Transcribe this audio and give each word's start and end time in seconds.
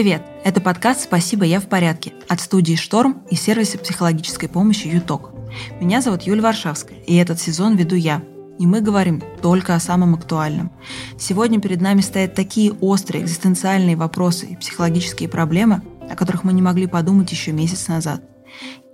Привет! 0.00 0.22
Это 0.44 0.62
подкаст 0.62 1.02
«Спасибо, 1.02 1.44
я 1.44 1.60
в 1.60 1.66
порядке» 1.66 2.14
от 2.26 2.40
студии 2.40 2.74
«Шторм» 2.74 3.22
и 3.30 3.36
сервиса 3.36 3.76
психологической 3.76 4.48
помощи 4.48 4.86
«Юток». 4.86 5.32
Меня 5.78 6.00
зовут 6.00 6.22
Юлия 6.22 6.40
Варшавская, 6.40 6.96
и 7.00 7.16
этот 7.16 7.38
сезон 7.38 7.76
веду 7.76 7.96
я. 7.96 8.22
И 8.58 8.66
мы 8.66 8.80
говорим 8.80 9.22
только 9.42 9.74
о 9.74 9.78
самом 9.78 10.14
актуальном. 10.14 10.72
Сегодня 11.18 11.60
перед 11.60 11.82
нами 11.82 12.00
стоят 12.00 12.34
такие 12.34 12.72
острые 12.80 13.24
экзистенциальные 13.24 13.96
вопросы 13.96 14.46
и 14.46 14.56
психологические 14.56 15.28
проблемы, 15.28 15.82
о 16.10 16.16
которых 16.16 16.44
мы 16.44 16.54
не 16.54 16.62
могли 16.62 16.86
подумать 16.86 17.30
еще 17.30 17.52
месяц 17.52 17.86
назад. 17.88 18.22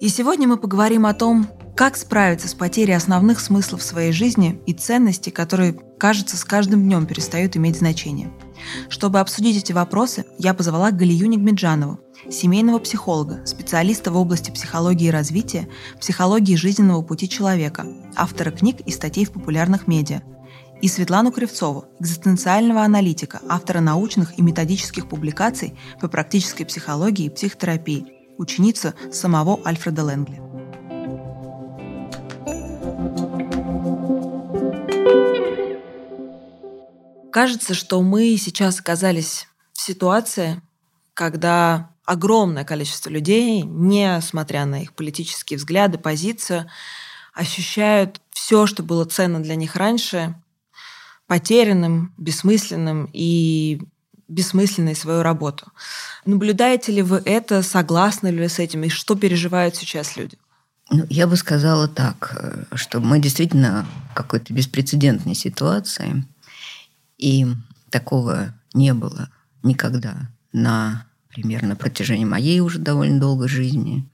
И 0.01 0.09
сегодня 0.09 0.49
мы 0.49 0.57
поговорим 0.57 1.07
о 1.07 1.15
том, 1.15 1.47
как 1.77 1.97
справиться 1.97 2.49
с 2.49 2.55
потерей 2.55 2.97
основных 2.97 3.39
смыслов 3.39 3.83
своей 3.83 4.13
жизни 4.13 4.61
и 4.67 4.73
ценностей, 4.73 5.31
которые, 5.31 5.75
кажется, 5.99 6.37
с 6.37 6.45
каждым 6.45 6.83
днем 6.83 7.07
перестают 7.07 7.57
иметь 7.57 7.77
значение– 7.77 8.33
чтобы 8.89 9.21
обсудить 9.21 9.57
эти 9.57 9.73
вопросы, 9.73 10.25
я 10.39 10.55
позвала 10.55 10.91
Галию 10.91 11.29
Нигмеджанову, 11.29 12.01
семейного 12.31 12.79
психолога, 12.79 13.45
специалиста 13.47 14.11
в 14.11 14.17
области 14.17 14.51
психологии 14.51 15.09
развития, 15.09 15.69
психологии 16.01 16.57
жизненного 16.57 17.03
пути 17.03 17.29
человека, 17.29 17.87
автора 18.15 18.51
книг 18.51 18.81
и 18.81 18.91
статей 18.91 19.25
в 19.25 19.33
популярных 19.33 19.87
медиа, 19.87 20.23
и 20.83 20.89
Светлану 20.89 21.33
Кривцову, 21.33 21.87
экзистенциального 22.01 22.83
аналитика, 22.83 23.41
автора 23.49 23.81
научных 23.81 24.39
и 24.39 24.43
методических 24.43 25.09
публикаций 25.09 25.75
по 26.01 26.09
практической 26.09 26.65
психологии 26.65 27.27
и 27.27 27.31
психотерапии, 27.31 28.07
ученица 28.37 28.95
самого 29.11 29.59
Альфреда 29.65 30.05
Лэнгли. 30.05 30.46
Кажется, 37.37 37.75
что 37.75 38.01
мы 38.01 38.35
сейчас 38.39 38.81
оказались 38.81 39.47
в 39.75 39.83
ситуации, 39.83 40.63
когда 41.13 41.91
огромное 42.07 42.65
количество 42.65 43.11
людей, 43.11 43.61
несмотря 43.61 44.65
на 44.65 44.81
их 44.81 44.95
политические 44.95 45.59
взгляды, 45.59 45.99
позицию, 45.99 46.67
ощущают 47.35 48.23
все, 48.31 48.65
что 48.65 48.83
было 48.83 49.05
ценно 49.05 49.43
для 49.43 49.55
них 49.55 49.77
раньше, 49.77 50.35
потерянным, 51.27 52.15
бессмысленным 52.17 53.11
и 53.13 53.83
бессмысленной 54.29 54.97
свою 54.97 55.21
работу. 55.21 55.71
Наблюдаете 56.25 56.91
ли 56.91 57.03
вы 57.03 57.21
это, 57.23 57.63
согласны 57.63 58.29
ли 58.29 58.39
вы 58.39 58.49
с 58.49 58.59
этим, 58.59 58.85
и 58.85 58.89
что 58.89 59.15
переживают 59.15 59.77
сейчас 59.77 60.17
люди? 60.17 60.39
Ну, 60.89 61.05
я 61.11 61.27
бы 61.27 61.37
сказала 61.37 61.87
так, 61.87 62.67
что 62.77 63.01
мы 63.01 63.19
действительно 63.19 63.87
в 64.11 64.15
какой-то 64.15 64.55
беспрецедентной 64.55 65.35
ситуации– 65.35 66.25
и 67.19 67.47
такого 67.91 68.55
не 68.75 68.95
было 68.95 69.31
никогда 69.63 70.31
на 70.53 71.07
примерно 71.29 71.77
протяжении 71.77 72.25
моей 72.25 72.61
уже 72.61 72.79
довольно 72.79 73.21
долгой 73.21 73.49
жизни. 73.49 74.09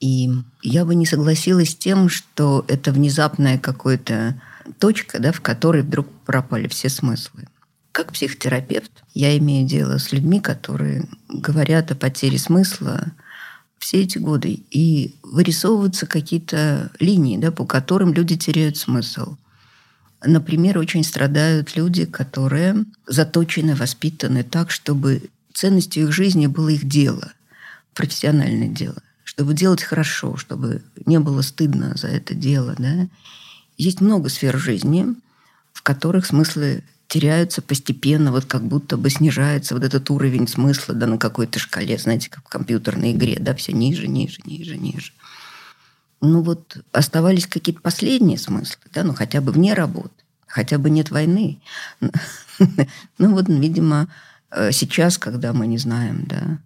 И 0.00 0.30
я 0.62 0.84
бы 0.84 0.94
не 0.94 1.06
согласилась 1.06 1.70
с 1.70 1.76
тем, 1.76 2.08
что 2.08 2.64
это 2.68 2.92
внезапная 2.92 3.58
какая-то 3.58 4.40
точка, 4.78 5.18
да, 5.18 5.32
в 5.32 5.40
которой 5.40 5.82
вдруг 5.82 6.08
пропали 6.24 6.68
все 6.68 6.88
смыслы. 6.88 7.48
Как 7.92 8.12
психотерапевт 8.12 8.90
я 9.14 9.36
имею 9.38 9.68
дело 9.68 9.98
с 9.98 10.10
людьми, 10.12 10.40
которые 10.40 11.06
говорят 11.28 11.92
о 11.92 11.94
потере 11.94 12.38
смысла 12.38 13.12
все 13.78 14.02
эти 14.02 14.18
годы. 14.18 14.60
И 14.70 15.14
вырисовываются 15.22 16.06
какие-то 16.06 16.90
линии, 16.98 17.36
да, 17.36 17.52
по 17.52 17.66
которым 17.66 18.12
люди 18.12 18.36
теряют 18.36 18.76
смысл. 18.76 19.36
Например, 20.26 20.78
очень 20.78 21.04
страдают 21.04 21.76
люди, 21.76 22.06
которые 22.06 22.84
заточены, 23.06 23.74
воспитаны 23.74 24.42
так, 24.42 24.70
чтобы 24.70 25.22
ценностью 25.52 26.04
их 26.04 26.12
жизни 26.12 26.46
было 26.46 26.70
их 26.70 26.86
дело, 26.88 27.32
профессиональное 27.94 28.68
дело, 28.68 29.02
чтобы 29.24 29.54
делать 29.54 29.82
хорошо, 29.82 30.36
чтобы 30.36 30.82
не 31.04 31.20
было 31.20 31.42
стыдно 31.42 31.94
за 31.96 32.08
это 32.08 32.34
дело. 32.34 32.74
Да? 32.78 33.06
Есть 33.76 34.00
много 34.00 34.28
сфер 34.28 34.58
жизни, 34.58 35.14
в 35.72 35.82
которых 35.82 36.26
смыслы 36.26 36.82
теряются 37.06 37.60
постепенно, 37.60 38.32
вот 38.32 38.46
как 38.46 38.64
будто 38.64 38.96
бы 38.96 39.10
снижается 39.10 39.74
вот 39.74 39.84
этот 39.84 40.10
уровень 40.10 40.48
смысла 40.48 40.94
да, 40.94 41.06
на 41.06 41.18
какой-то 41.18 41.58
шкале, 41.58 41.98
знаете, 41.98 42.30
как 42.30 42.44
в 42.44 42.48
компьютерной 42.48 43.12
игре, 43.12 43.36
да, 43.38 43.54
все 43.54 43.72
ниже, 43.72 44.08
ниже, 44.08 44.40
ниже, 44.46 44.76
ниже 44.76 45.12
ну 46.24 46.42
вот 46.42 46.78
оставались 46.92 47.46
какие-то 47.46 47.80
последние 47.80 48.38
смыслы, 48.38 48.82
да, 48.92 49.04
ну 49.04 49.14
хотя 49.14 49.40
бы 49.40 49.52
вне 49.52 49.74
работы, 49.74 50.14
хотя 50.46 50.78
бы 50.78 50.90
нет 50.90 51.10
войны. 51.10 51.60
Ну 53.18 53.32
вот, 53.32 53.48
видимо, 53.48 54.06
э, 54.52 54.70
сейчас, 54.70 55.18
когда 55.18 55.52
мы 55.52 55.66
не 55.66 55.76
знаем, 55.76 56.24
да, 56.28 56.58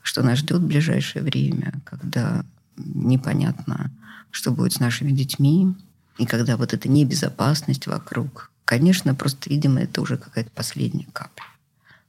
что 0.00 0.22
нас 0.22 0.38
ждет 0.38 0.60
в 0.60 0.66
ближайшее 0.66 1.24
время, 1.24 1.74
когда 1.84 2.44
непонятно, 2.76 3.90
что 4.30 4.52
будет 4.52 4.74
с 4.74 4.80
нашими 4.80 5.10
детьми, 5.10 5.74
и 6.18 6.26
когда 6.26 6.56
вот 6.56 6.74
эта 6.74 6.88
небезопасность 6.88 7.88
вокруг, 7.88 8.52
конечно, 8.64 9.16
просто, 9.16 9.50
видимо, 9.50 9.80
это 9.80 10.00
уже 10.00 10.16
какая-то 10.16 10.50
последняя 10.50 11.08
капля. 11.12 11.44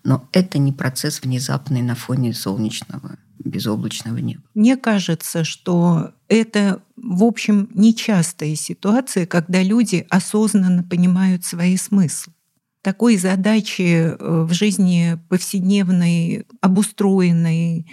Но 0.03 0.27
это 0.31 0.59
не 0.59 0.71
процесс 0.71 1.21
внезапный 1.21 1.81
на 1.81 1.95
фоне 1.95 2.33
солнечного 2.33 3.17
безоблачного 3.43 4.17
неба. 4.17 4.43
Мне 4.53 4.77
кажется, 4.77 5.43
что 5.43 6.11
это, 6.27 6.81
в 6.95 7.23
общем, 7.23 7.69
нечастая 7.73 8.55
ситуация, 8.55 9.25
когда 9.25 9.61
люди 9.61 10.05
осознанно 10.09 10.83
понимают 10.83 11.45
свои 11.45 11.77
смыслы. 11.77 12.33
Такой 12.81 13.17
задачи 13.17 13.81
э, 13.81 14.17
в 14.19 14.51
жизни 14.51 15.17
повседневной, 15.29 16.45
обустроенной, 16.59 17.87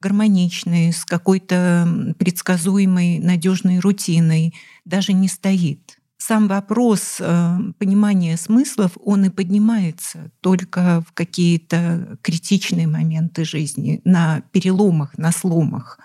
гармоничной, 0.00 0.92
с 0.92 1.04
какой-то 1.04 2.14
предсказуемой, 2.18 3.20
надежной 3.20 3.78
рутиной 3.78 4.54
даже 4.84 5.14
не 5.14 5.28
стоит 5.28 5.98
сам 6.26 6.48
вопрос 6.48 7.18
э, 7.20 7.58
понимания 7.78 8.38
смыслов, 8.38 8.92
он 9.04 9.26
и 9.26 9.28
поднимается 9.28 10.30
только 10.40 11.04
в 11.06 11.12
какие-то 11.12 12.18
критичные 12.22 12.86
моменты 12.86 13.44
жизни, 13.44 14.00
на 14.04 14.40
переломах, 14.50 15.18
на 15.18 15.32
сломах. 15.32 15.98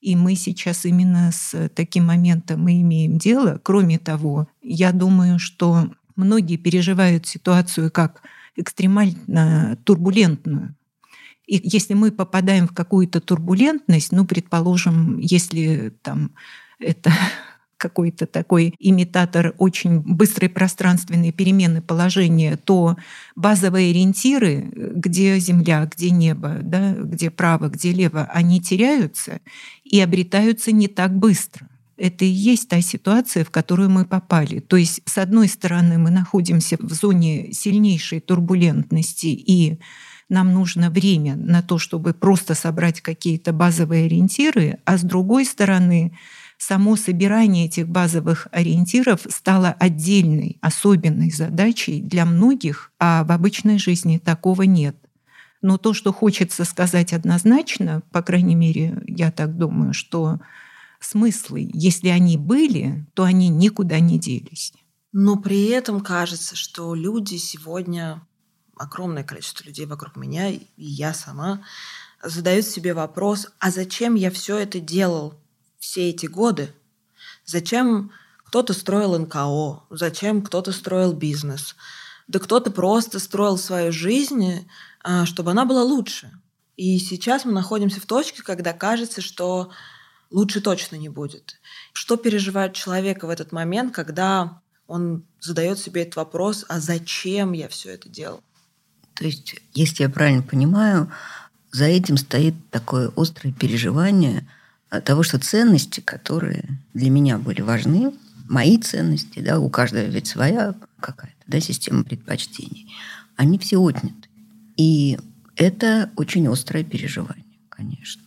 И 0.00 0.16
мы 0.16 0.36
сейчас 0.36 0.86
именно 0.86 1.30
с 1.32 1.68
таким 1.74 2.06
моментом 2.06 2.62
мы 2.62 2.80
имеем 2.80 3.18
дело. 3.18 3.60
Кроме 3.62 3.98
того, 3.98 4.48
я 4.62 4.90
думаю, 4.92 5.38
что 5.38 5.90
многие 6.16 6.56
переживают 6.56 7.26
ситуацию 7.26 7.90
как 7.90 8.22
экстремально 8.56 9.76
турбулентную. 9.84 10.76
И 11.46 11.60
если 11.62 11.92
мы 11.92 12.10
попадаем 12.10 12.68
в 12.68 12.74
какую-то 12.74 13.20
турбулентность, 13.20 14.12
ну, 14.12 14.24
предположим, 14.24 15.18
если 15.18 15.92
там 16.00 16.30
это 16.78 17.12
какой-то 17.78 18.26
такой 18.26 18.74
имитатор 18.78 19.54
очень 19.56 20.00
быстрой 20.00 20.50
пространственной 20.50 21.32
перемены 21.32 21.80
положения, 21.80 22.56
то 22.56 22.96
базовые 23.36 23.90
ориентиры, 23.90 24.70
где 24.74 25.38
Земля, 25.38 25.88
где 25.90 26.10
небо, 26.10 26.58
да, 26.60 26.92
где 26.92 27.30
право, 27.30 27.68
где 27.68 27.92
лево, 27.92 28.28
они 28.32 28.60
теряются 28.60 29.40
и 29.84 30.00
обретаются 30.00 30.72
не 30.72 30.88
так 30.88 31.16
быстро. 31.16 31.68
Это 31.96 32.24
и 32.24 32.28
есть 32.28 32.68
та 32.68 32.80
ситуация, 32.80 33.44
в 33.44 33.50
которую 33.50 33.90
мы 33.90 34.04
попали. 34.04 34.60
То 34.60 34.76
есть, 34.76 35.00
с 35.04 35.18
одной 35.18 35.48
стороны, 35.48 35.98
мы 35.98 36.10
находимся 36.10 36.76
в 36.78 36.92
зоне 36.92 37.52
сильнейшей 37.52 38.20
турбулентности 38.20 39.26
и 39.26 39.78
нам 40.28 40.52
нужно 40.52 40.90
время 40.90 41.36
на 41.36 41.62
то, 41.62 41.78
чтобы 41.78 42.12
просто 42.12 42.54
собрать 42.54 43.00
какие-то 43.00 43.52
базовые 43.52 44.06
ориентиры, 44.06 44.78
а 44.84 44.98
с 44.98 45.02
другой 45.02 45.46
стороны, 45.46 46.12
само 46.58 46.96
собирание 46.96 47.66
этих 47.66 47.88
базовых 47.88 48.48
ориентиров 48.50 49.20
стало 49.30 49.68
отдельной, 49.78 50.58
особенной 50.60 51.30
задачей 51.30 52.02
для 52.02 52.26
многих, 52.26 52.92
а 52.98 53.24
в 53.24 53.32
обычной 53.32 53.78
жизни 53.78 54.18
такого 54.18 54.62
нет. 54.62 54.96
Но 55.62 55.78
то, 55.78 55.94
что 55.94 56.12
хочется 56.12 56.64
сказать 56.64 57.12
однозначно, 57.12 58.02
по 58.12 58.22
крайней 58.22 58.54
мере, 58.54 59.02
я 59.06 59.30
так 59.30 59.56
думаю, 59.56 59.94
что 59.94 60.40
смыслы, 61.00 61.70
если 61.72 62.08
они 62.08 62.36
были, 62.36 63.06
то 63.14 63.24
они 63.24 63.48
никуда 63.48 64.00
не 64.00 64.18
делись. 64.18 64.72
Но 65.12 65.36
при 65.36 65.66
этом 65.66 66.00
кажется, 66.00 66.54
что 66.54 66.94
люди 66.94 67.36
сегодня, 67.36 68.22
огромное 68.76 69.24
количество 69.24 69.64
людей 69.64 69.86
вокруг 69.86 70.16
меня, 70.16 70.50
и 70.50 70.66
я 70.76 71.14
сама, 71.14 71.62
задают 72.22 72.66
себе 72.66 72.94
вопрос, 72.94 73.48
а 73.58 73.70
зачем 73.70 74.14
я 74.16 74.30
все 74.30 74.58
это 74.58 74.80
делал 74.80 75.34
все 75.78 76.10
эти 76.10 76.26
годы? 76.26 76.72
Зачем 77.44 78.12
кто-то 78.44 78.72
строил 78.72 79.18
НКО? 79.18 79.84
Зачем 79.90 80.42
кто-то 80.42 80.72
строил 80.72 81.12
бизнес? 81.12 81.76
Да 82.26 82.38
кто-то 82.38 82.70
просто 82.70 83.18
строил 83.18 83.56
свою 83.56 83.92
жизнь, 83.92 84.68
а, 85.02 85.26
чтобы 85.26 85.52
она 85.52 85.64
была 85.64 85.82
лучше. 85.82 86.30
И 86.76 86.98
сейчас 86.98 87.44
мы 87.44 87.52
находимся 87.52 88.00
в 88.00 88.06
точке, 88.06 88.42
когда 88.42 88.72
кажется, 88.72 89.20
что 89.20 89.70
лучше 90.30 90.60
точно 90.60 90.96
не 90.96 91.08
будет. 91.08 91.60
Что 91.92 92.16
переживает 92.16 92.74
человек 92.74 93.24
в 93.24 93.28
этот 93.28 93.52
момент, 93.52 93.94
когда 93.94 94.60
он 94.86 95.24
задает 95.40 95.78
себе 95.78 96.02
этот 96.02 96.16
вопрос, 96.16 96.64
а 96.68 96.80
зачем 96.80 97.52
я 97.52 97.68
все 97.68 97.90
это 97.90 98.08
делал? 98.08 98.42
То 99.14 99.24
есть, 99.24 99.56
если 99.74 100.04
я 100.04 100.08
правильно 100.08 100.42
понимаю, 100.42 101.10
за 101.72 101.86
этим 101.86 102.16
стоит 102.16 102.54
такое 102.70 103.12
острое 103.16 103.52
переживание 103.52 104.48
того, 105.04 105.22
что 105.22 105.38
ценности, 105.38 106.00
которые 106.00 106.64
для 106.94 107.10
меня 107.10 107.38
были 107.38 107.60
важны, 107.60 108.12
мои 108.48 108.78
ценности, 108.78 109.40
да, 109.40 109.58
у 109.60 109.68
каждого 109.68 110.04
ведь 110.04 110.26
своя 110.26 110.74
какая-то 111.00 111.34
да, 111.46 111.60
система 111.60 112.04
предпочтений, 112.04 112.92
они 113.36 113.58
все 113.58 113.78
отняты. 113.78 114.28
И 114.76 115.18
это 115.56 116.10
очень 116.16 116.48
острое 116.48 116.84
переживание, 116.84 117.44
конечно. 117.68 118.22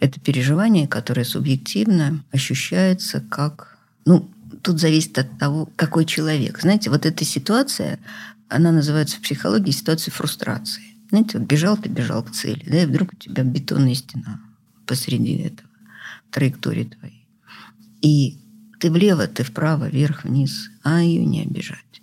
Это 0.00 0.20
переживание, 0.20 0.86
которое 0.86 1.24
субъективно 1.24 2.22
ощущается 2.30 3.20
как... 3.20 3.78
Ну, 4.04 4.30
тут 4.62 4.80
зависит 4.80 5.18
от 5.18 5.38
того, 5.38 5.68
какой 5.76 6.04
человек. 6.04 6.60
Знаете, 6.60 6.90
вот 6.90 7.04
эта 7.04 7.24
ситуация, 7.24 7.98
она 8.48 8.70
называется 8.70 9.16
в 9.16 9.22
психологии 9.22 9.72
ситуацией 9.72 10.14
фрустрации. 10.14 10.82
Знаете, 11.10 11.38
вот 11.38 11.48
бежал 11.48 11.76
ты, 11.76 11.88
бежал 11.88 12.22
к 12.22 12.30
цели, 12.30 12.64
да, 12.68 12.82
и 12.82 12.86
вдруг 12.86 13.12
у 13.12 13.16
тебя 13.16 13.42
бетонная 13.42 13.94
стена 13.94 14.40
посреди 14.86 15.36
этого, 15.38 15.67
траектории 16.30 16.84
твоей. 16.84 17.26
И 18.00 18.38
ты 18.80 18.90
влево, 18.90 19.26
ты 19.26 19.42
вправо, 19.42 19.88
вверх, 19.88 20.24
вниз, 20.24 20.70
а 20.82 21.02
ее 21.02 21.24
не 21.24 21.42
обижать. 21.42 22.02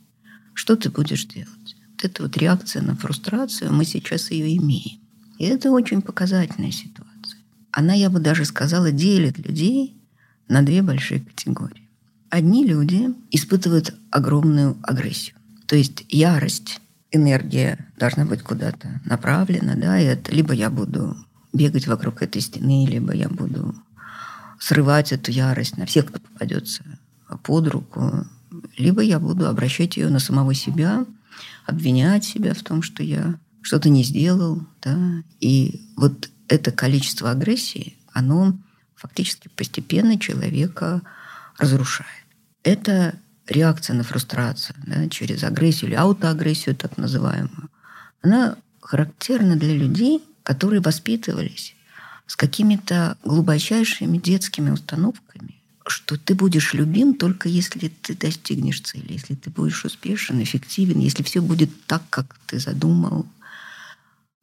Что 0.53 0.75
ты 0.75 0.89
будешь 0.89 1.25
делать? 1.25 1.75
Вот 1.91 2.03
эта 2.03 2.23
вот 2.23 2.37
реакция 2.37 2.81
на 2.81 2.95
фрустрацию, 2.95 3.73
мы 3.73 3.85
сейчас 3.85 4.31
ее 4.31 4.57
имеем. 4.57 4.99
И 5.37 5.45
это 5.45 5.71
очень 5.71 6.01
показательная 6.01 6.71
ситуация. 6.71 7.39
Она, 7.71 7.93
я 7.93 8.09
бы 8.09 8.19
даже 8.19 8.45
сказала, 8.45 8.91
делит 8.91 9.37
людей 9.37 10.01
на 10.47 10.61
две 10.61 10.81
большие 10.81 11.21
категории. 11.21 11.89
Одни 12.29 12.65
люди 12.65 13.09
испытывают 13.31 13.95
огромную 14.11 14.77
агрессию. 14.83 15.35
То 15.67 15.75
есть 15.75 16.05
ярость, 16.09 16.81
энергия 17.11 17.91
должна 17.97 18.25
быть 18.25 18.41
куда-то 18.41 19.01
направлена, 19.05 19.75
да, 19.75 19.99
и 19.99 20.05
это 20.05 20.33
либо 20.33 20.53
я 20.53 20.69
буду 20.69 21.15
бегать 21.53 21.87
вокруг 21.87 22.21
этой 22.21 22.41
стены, 22.41 22.85
либо 22.85 23.13
я 23.13 23.29
буду 23.29 23.75
срывать 24.59 25.11
эту 25.11 25.31
ярость 25.31 25.77
на 25.77 25.85
всех, 25.85 26.07
кто 26.07 26.19
попадется 26.19 26.83
под 27.43 27.67
руку, 27.67 28.25
либо 28.77 29.01
я 29.01 29.19
буду 29.19 29.47
обращать 29.47 29.97
ее 29.97 30.09
на 30.09 30.19
самого 30.19 30.53
себя, 30.53 31.05
обвинять 31.65 32.23
себя 32.23 32.53
в 32.53 32.63
том, 32.63 32.81
что 32.81 33.03
я 33.03 33.35
что-то 33.61 33.89
не 33.89 34.03
сделал, 34.03 34.61
да, 34.81 35.23
и 35.39 35.89
вот 35.95 36.29
это 36.47 36.71
количество 36.71 37.31
агрессии, 37.31 37.97
оно 38.13 38.57
фактически 38.95 39.49
постепенно 39.49 40.19
человека 40.19 41.01
разрушает. 41.57 42.09
Это 42.63 43.15
реакция 43.47 43.95
на 43.95 44.03
фрустрацию 44.03 44.75
да, 44.85 45.07
через 45.09 45.43
агрессию 45.43 45.89
или 45.89 45.95
аутоагрессию 45.95 46.75
так 46.75 46.97
называемую. 46.97 47.69
Она 48.21 48.57
характерна 48.81 49.55
для 49.55 49.75
людей, 49.75 50.23
которые 50.43 50.81
воспитывались 50.81 51.74
с 52.27 52.35
какими-то 52.35 53.17
глубочайшими 53.23 54.17
детскими 54.17 54.71
установками, 54.71 55.61
что 55.87 56.17
ты 56.17 56.33
будешь 56.33 56.73
любим 56.73 57.13
только 57.13 57.47
если 57.47 57.89
ты 57.89 58.15
достигнешь 58.15 58.81
цели, 58.81 59.13
если 59.13 59.35
ты 59.35 59.49
будешь 59.49 59.85
успешен, 59.85 60.41
эффективен, 60.41 60.99
если 60.99 61.23
все 61.23 61.41
будет 61.41 61.69
так, 61.85 62.03
как 62.09 62.39
ты 62.47 62.59
задумал. 62.59 63.25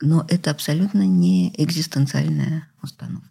Но 0.00 0.24
это 0.28 0.50
абсолютно 0.50 1.06
не 1.06 1.52
экзистенциальная 1.56 2.68
установка. 2.82 3.28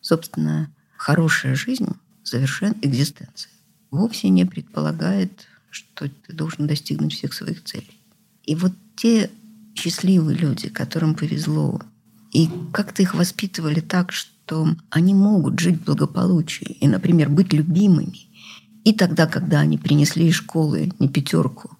Собственно, 0.00 0.70
хорошая 0.96 1.54
жизнь 1.54 1.88
совершенно 2.22 2.76
экзистенция. 2.82 3.52
Вовсе 3.90 4.28
не 4.28 4.44
предполагает, 4.44 5.46
что 5.70 6.08
ты 6.08 6.32
должен 6.32 6.66
достигнуть 6.66 7.14
всех 7.14 7.34
своих 7.34 7.64
целей. 7.64 8.00
И 8.44 8.54
вот 8.54 8.72
те 8.96 9.30
счастливые 9.74 10.36
люди, 10.36 10.68
которым 10.68 11.14
повезло 11.14 11.80
и 12.32 12.48
как-то 12.72 13.02
их 13.02 13.14
воспитывали 13.14 13.80
так, 13.80 14.12
что 14.12 14.68
они 14.90 15.14
могут 15.14 15.58
жить 15.58 15.80
в 15.80 15.84
благополучии 15.84 16.76
и, 16.80 16.88
например, 16.88 17.28
быть 17.28 17.52
любимыми. 17.52 18.28
И 18.84 18.92
тогда, 18.92 19.26
когда 19.26 19.60
они 19.60 19.78
принесли 19.78 20.28
из 20.28 20.34
школы 20.34 20.92
не 20.98 21.08
пятерку, 21.08 21.76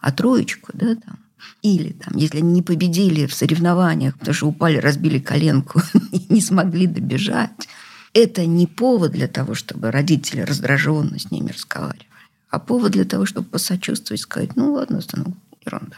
а 0.00 0.12
троечку, 0.12 0.70
да, 0.74 0.94
там, 0.94 1.18
или 1.62 1.92
там, 1.92 2.16
если 2.16 2.38
они 2.38 2.52
не 2.52 2.62
победили 2.62 3.26
в 3.26 3.34
соревнованиях, 3.34 4.18
потому 4.18 4.34
что 4.34 4.46
упали, 4.46 4.76
разбили 4.78 5.18
коленку 5.18 5.80
и 6.12 6.26
не 6.28 6.40
смогли 6.40 6.86
добежать, 6.86 7.68
это 8.12 8.46
не 8.46 8.66
повод 8.66 9.12
для 9.12 9.28
того, 9.28 9.54
чтобы 9.54 9.90
родители 9.90 10.40
раздраженно 10.40 11.18
с 11.18 11.30
ними 11.30 11.50
разговаривали, 11.50 12.06
а 12.50 12.58
повод 12.58 12.92
для 12.92 13.04
того, 13.04 13.26
чтобы 13.26 13.48
посочувствовать, 13.48 14.20
сказать, 14.20 14.56
ну 14.56 14.72
ладно, 14.72 15.00
стану 15.00 15.36
ерунда. 15.64 15.96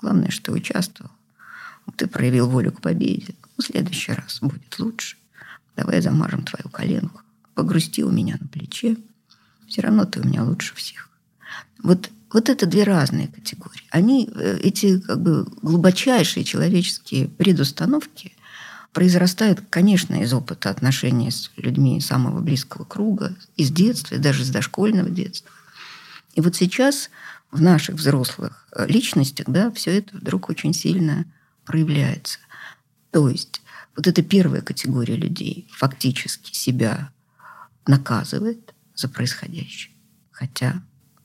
Главное, 0.00 0.30
что 0.30 0.52
участвовал 0.52 1.10
ты 1.96 2.06
проявил 2.06 2.48
волю 2.48 2.72
к 2.72 2.80
победе. 2.80 3.34
В 3.56 3.62
следующий 3.62 4.12
раз 4.12 4.38
будет 4.40 4.78
лучше. 4.78 5.16
Давай 5.76 6.00
замажем 6.00 6.42
твою 6.42 6.68
коленку. 6.70 7.20
Погрусти 7.54 8.02
у 8.02 8.10
меня 8.10 8.36
на 8.40 8.48
плече. 8.48 8.96
Все 9.68 9.82
равно 9.82 10.04
ты 10.04 10.20
у 10.20 10.24
меня 10.24 10.44
лучше 10.44 10.74
всех. 10.74 11.08
Вот, 11.82 12.10
вот 12.32 12.48
это 12.48 12.66
две 12.66 12.84
разные 12.84 13.28
категории. 13.28 13.82
Они, 13.90 14.28
э, 14.34 14.58
эти 14.62 15.00
как 15.00 15.20
бы 15.20 15.44
глубочайшие 15.62 16.44
человеческие 16.44 17.28
предустановки 17.28 18.32
произрастают, 18.92 19.62
конечно, 19.68 20.14
из 20.22 20.32
опыта 20.32 20.70
отношений 20.70 21.30
с 21.30 21.50
людьми 21.56 22.00
самого 22.00 22.40
близкого 22.40 22.84
круга, 22.84 23.34
из 23.56 23.70
детства, 23.70 24.16
даже 24.16 24.44
с 24.44 24.48
дошкольного 24.48 25.10
детства. 25.10 25.50
И 26.34 26.40
вот 26.40 26.56
сейчас 26.56 27.10
в 27.50 27.60
наших 27.60 27.96
взрослых 27.96 28.66
э, 28.72 28.86
личностях 28.86 29.46
да, 29.48 29.70
все 29.70 29.98
это 29.98 30.16
вдруг 30.16 30.48
очень 30.48 30.72
сильно 30.72 31.26
проявляется. 31.66 32.38
То 33.10 33.28
есть 33.28 33.60
вот 33.96 34.06
эта 34.06 34.22
первая 34.22 34.62
категория 34.62 35.16
людей 35.16 35.68
фактически 35.70 36.54
себя 36.54 37.10
наказывает 37.86 38.74
за 38.94 39.08
происходящее, 39.08 39.94
хотя 40.30 40.82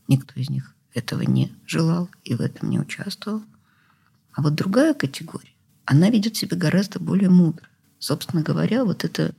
никто 0.08 0.40
из 0.40 0.50
них 0.50 0.76
этого 0.94 1.22
не 1.22 1.54
желал 1.66 2.10
и 2.24 2.36
в 2.36 2.42
этом 2.42 2.70
не 2.70 2.80
участвовал. 2.80 3.44
А 4.34 4.42
вот 4.42 4.56
другая 4.56 4.94
категория, 4.94 5.54
она 5.86 6.10
ведет 6.10 6.36
себя 6.36 6.58
гораздо 6.58 7.00
более 7.00 7.30
мудро. 7.30 7.68
Собственно 8.00 8.42
говоря, 8.42 8.84
вот 8.84 9.04
эта 9.04 9.34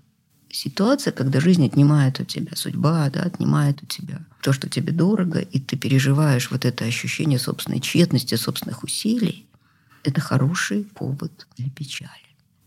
ситуация, 0.51 1.13
когда 1.13 1.41
жизнь 1.41 1.65
отнимает 1.65 2.21
у 2.21 2.25
тебя 2.25 2.55
судьба, 2.55 3.09
да, 3.11 3.23
отнимает 3.23 3.83
у 3.83 3.87
тебя 3.87 4.25
то, 4.43 4.53
что 4.53 4.69
тебе 4.69 4.93
дорого, 4.93 5.41
и 5.41 5.59
ты 5.59 5.77
переживаешь 5.77 6.51
вот 6.51 6.65
это 6.65 6.85
ощущение 6.85 7.39
собственной 7.39 7.81
тщетности, 7.81 8.35
собственных 8.35 8.83
усилий, 8.83 9.49
это 10.05 10.21
хороший 10.21 10.85
повод 10.85 11.47
для 11.57 11.71
печали. 11.71 12.11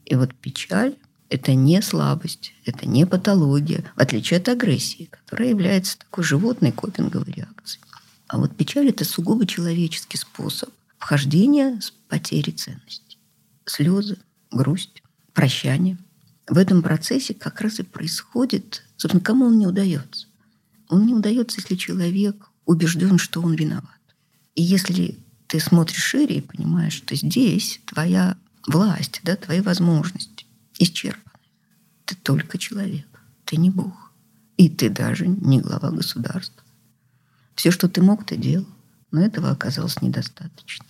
И 0.06 0.16
вот 0.16 0.34
печаль– 0.36 0.96
это 1.30 1.54
не 1.54 1.82
слабость, 1.82 2.54
это 2.66 2.88
не 2.88 3.06
патология, 3.06 3.84
в 3.96 4.00
отличие 4.00 4.38
от 4.38 4.50
агрессии, 4.50 5.10
которая 5.12 5.50
является 5.50 5.98
такой 5.98 6.24
животной 6.24 6.72
копинговой 6.72 7.34
реакцией. 7.34 7.84
А 8.28 8.38
вот 8.38 8.56
печаль– 8.56 8.90
это 8.90 9.06
сугубо 9.06 9.46
человеческий 9.46 10.18
способ 10.18 10.70
вхождения 10.98 11.80
с 11.82 11.92
потери 12.10 12.52
ценности. 12.52 13.18
Слезы, 13.66 14.18
грусть, 14.52 15.04
прощание. 15.34 15.98
В 16.48 16.58
этом 16.58 16.82
процессе 16.82 17.34
как 17.34 17.62
раз 17.62 17.80
и 17.80 17.84
происходит, 17.84 18.84
собственно, 18.98 19.24
кому 19.24 19.46
он 19.46 19.58
не 19.58 19.68
удается. 19.68 20.28
Он 20.90 21.06
не 21.06 21.14
удается, 21.14 21.60
если 21.60 21.76
человек 21.76 22.50
убежден, 22.66 23.18
что 23.18 23.42
он 23.42 23.54
виноват. 23.54 23.90
И 24.54 24.62
если 24.62 25.18
ты 25.48 25.60
смотришь 25.60 26.04
шире 26.04 26.38
и 26.38 26.42
понимаешь, 26.42 26.94
что 26.94 27.16
здесь 27.16 27.80
твоя 27.86 28.38
власть, 28.68 29.22
да, 29.24 29.36
твои 29.36 29.62
возможности 29.62 30.46
исчерпаны. 30.80 31.24
Ты 32.06 32.16
только 32.16 32.58
человек, 32.58 33.08
ты 33.46 33.58
не 33.58 33.70
Бог. 33.70 34.12
И 34.58 34.70
ты 34.70 34.90
даже 34.90 35.28
не 35.28 35.60
глава 35.60 35.92
государства. 35.92 36.64
Все, 37.56 37.72
что 37.72 37.90
ты 37.90 38.02
мог, 38.02 38.26
ты 38.26 38.38
делал, 38.38 38.68
но 39.12 39.22
этого 39.22 39.52
оказалось 39.52 40.02
недостаточно. 40.02 40.86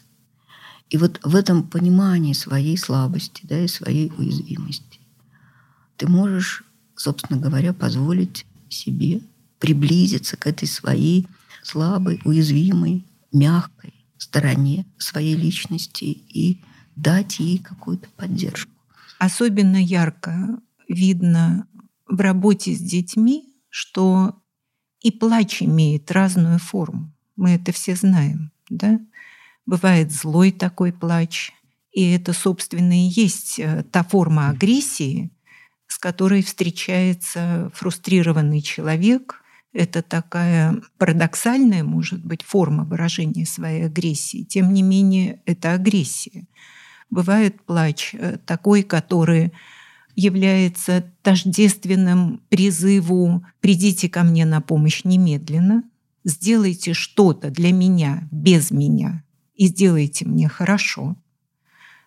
И 0.89 0.97
вот 0.97 1.19
в 1.23 1.35
этом 1.35 1.63
понимании 1.63 2.33
своей 2.33 2.77
слабости 2.77 3.41
да, 3.43 3.59
и 3.59 3.67
своей 3.67 4.11
уязвимости 4.17 4.99
ты 5.97 6.07
можешь, 6.07 6.63
собственно 6.95 7.39
говоря, 7.39 7.73
позволить 7.73 8.45
себе 8.69 9.21
приблизиться 9.59 10.37
к 10.37 10.45
этой 10.45 10.67
своей 10.67 11.27
слабой, 11.63 12.21
уязвимой, 12.23 13.03
мягкой 13.31 13.94
стороне 14.17 14.85
своей 14.97 15.35
личности 15.35 16.05
и 16.05 16.63
дать 16.95 17.39
ей 17.39 17.59
какую-то 17.59 18.09
поддержку. 18.15 18.71
Особенно 19.19 19.77
ярко 19.77 20.59
видно 20.87 21.67
в 22.07 22.19
работе 22.19 22.73
с 22.73 22.79
детьми, 22.79 23.53
что 23.69 24.41
и 25.01 25.11
плач 25.11 25.61
имеет 25.61 26.11
разную 26.11 26.59
форму. 26.59 27.13
Мы 27.35 27.51
это 27.51 27.71
все 27.71 27.95
знаем, 27.95 28.51
да? 28.69 28.99
Бывает 29.65 30.11
злой 30.11 30.51
такой 30.51 30.93
плач, 30.93 31.51
и 31.91 32.11
это, 32.11 32.33
собственно, 32.33 32.93
и 32.93 33.09
есть 33.09 33.59
э, 33.59 33.83
та 33.91 34.03
форма 34.03 34.49
агрессии, 34.49 35.31
с 35.87 35.97
которой 35.97 36.43
встречается 36.43 37.71
фрустрированный 37.73 38.61
человек, 38.61 39.41
это 39.75 40.01
такая 40.01 40.81
парадоксальная, 40.97 41.83
может 41.83 42.25
быть, 42.25 42.43
форма 42.43 42.85
выражения 42.85 43.45
своей 43.45 43.85
агрессии. 43.85 44.43
Тем 44.43 44.73
не 44.73 44.81
менее, 44.81 45.41
это 45.45 45.73
агрессия. 45.73 46.45
Бывает 47.09 47.61
плач 47.61 48.11
э, 48.13 48.37
такой, 48.45 48.83
который 48.83 49.51
является 50.15 51.11
тождественным 51.21 52.41
призыву 52.47 53.45
«придите 53.59 54.07
ко 54.07 54.23
мне 54.23 54.45
на 54.45 54.61
помощь 54.61 55.03
немедленно», 55.03 55.83
«сделайте 56.23 56.93
что-то 56.93 57.51
для 57.51 57.73
меня 57.73 58.29
без 58.31 58.71
меня 58.71 59.25
и 59.55 59.67
сделайте 59.67 60.25
мне 60.25 60.47
хорошо». 60.47 61.17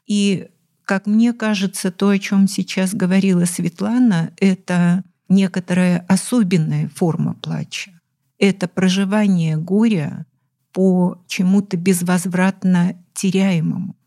И, 0.06 0.48
как 0.86 1.06
мне 1.06 1.34
кажется, 1.34 1.90
то, 1.90 2.08
о 2.08 2.18
чем 2.18 2.48
сейчас 2.48 2.94
говорила 2.94 3.44
Светлана, 3.44 4.32
это 4.38 5.04
некоторая 5.28 6.04
особенная 6.08 6.88
форма 6.88 7.34
плача. 7.34 7.92
Это 8.38 8.68
проживание 8.68 9.56
горя 9.56 10.26
по 10.72 11.22
чему-то 11.26 11.76
безвозвратно 11.76 13.02
теряемому 13.14 13.98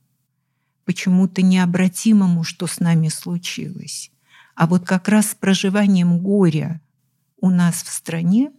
почему-то 0.92 1.42
необратимому, 1.42 2.44
что 2.44 2.68
с 2.68 2.82
нами 2.82 3.08
случилось. 3.08 4.12
А 4.56 4.68
вот 4.68 4.86
как 4.86 5.08
раз 5.08 5.32
с 5.32 5.36
проживанием 5.36 6.20
горя 6.20 6.82
у 7.40 7.50
нас 7.50 7.82
в 7.84 7.92
стране 7.92 8.52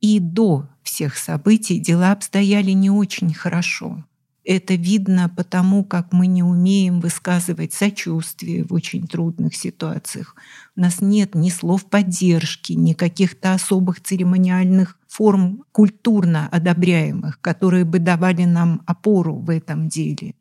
и 0.00 0.18
до 0.18 0.68
всех 0.82 1.16
событий 1.16 1.78
дела 1.78 2.12
обстояли 2.12 2.72
не 2.72 2.90
очень 2.90 3.32
хорошо. 3.32 4.04
Это 4.48 4.76
видно 4.76 5.30
потому, 5.36 5.84
как 5.84 6.14
мы 6.14 6.26
не 6.26 6.42
умеем 6.42 7.00
высказывать 7.00 7.74
сочувствие 7.74 8.64
в 8.64 8.72
очень 8.72 9.06
трудных 9.06 9.54
ситуациях. 9.54 10.34
У 10.74 10.80
нас 10.80 11.02
нет 11.02 11.34
ни 11.34 11.50
слов 11.50 11.84
поддержки, 11.84 12.72
ни 12.72 12.94
каких-то 12.94 13.52
особых 13.52 14.02
церемониальных 14.02 14.96
форм 15.06 15.64
культурно 15.70 16.48
одобряемых, 16.50 17.42
которые 17.42 17.84
бы 17.84 17.98
давали 17.98 18.44
нам 18.44 18.80
опору 18.86 19.34
в 19.36 19.50
этом 19.50 19.90
деле. 19.90 20.34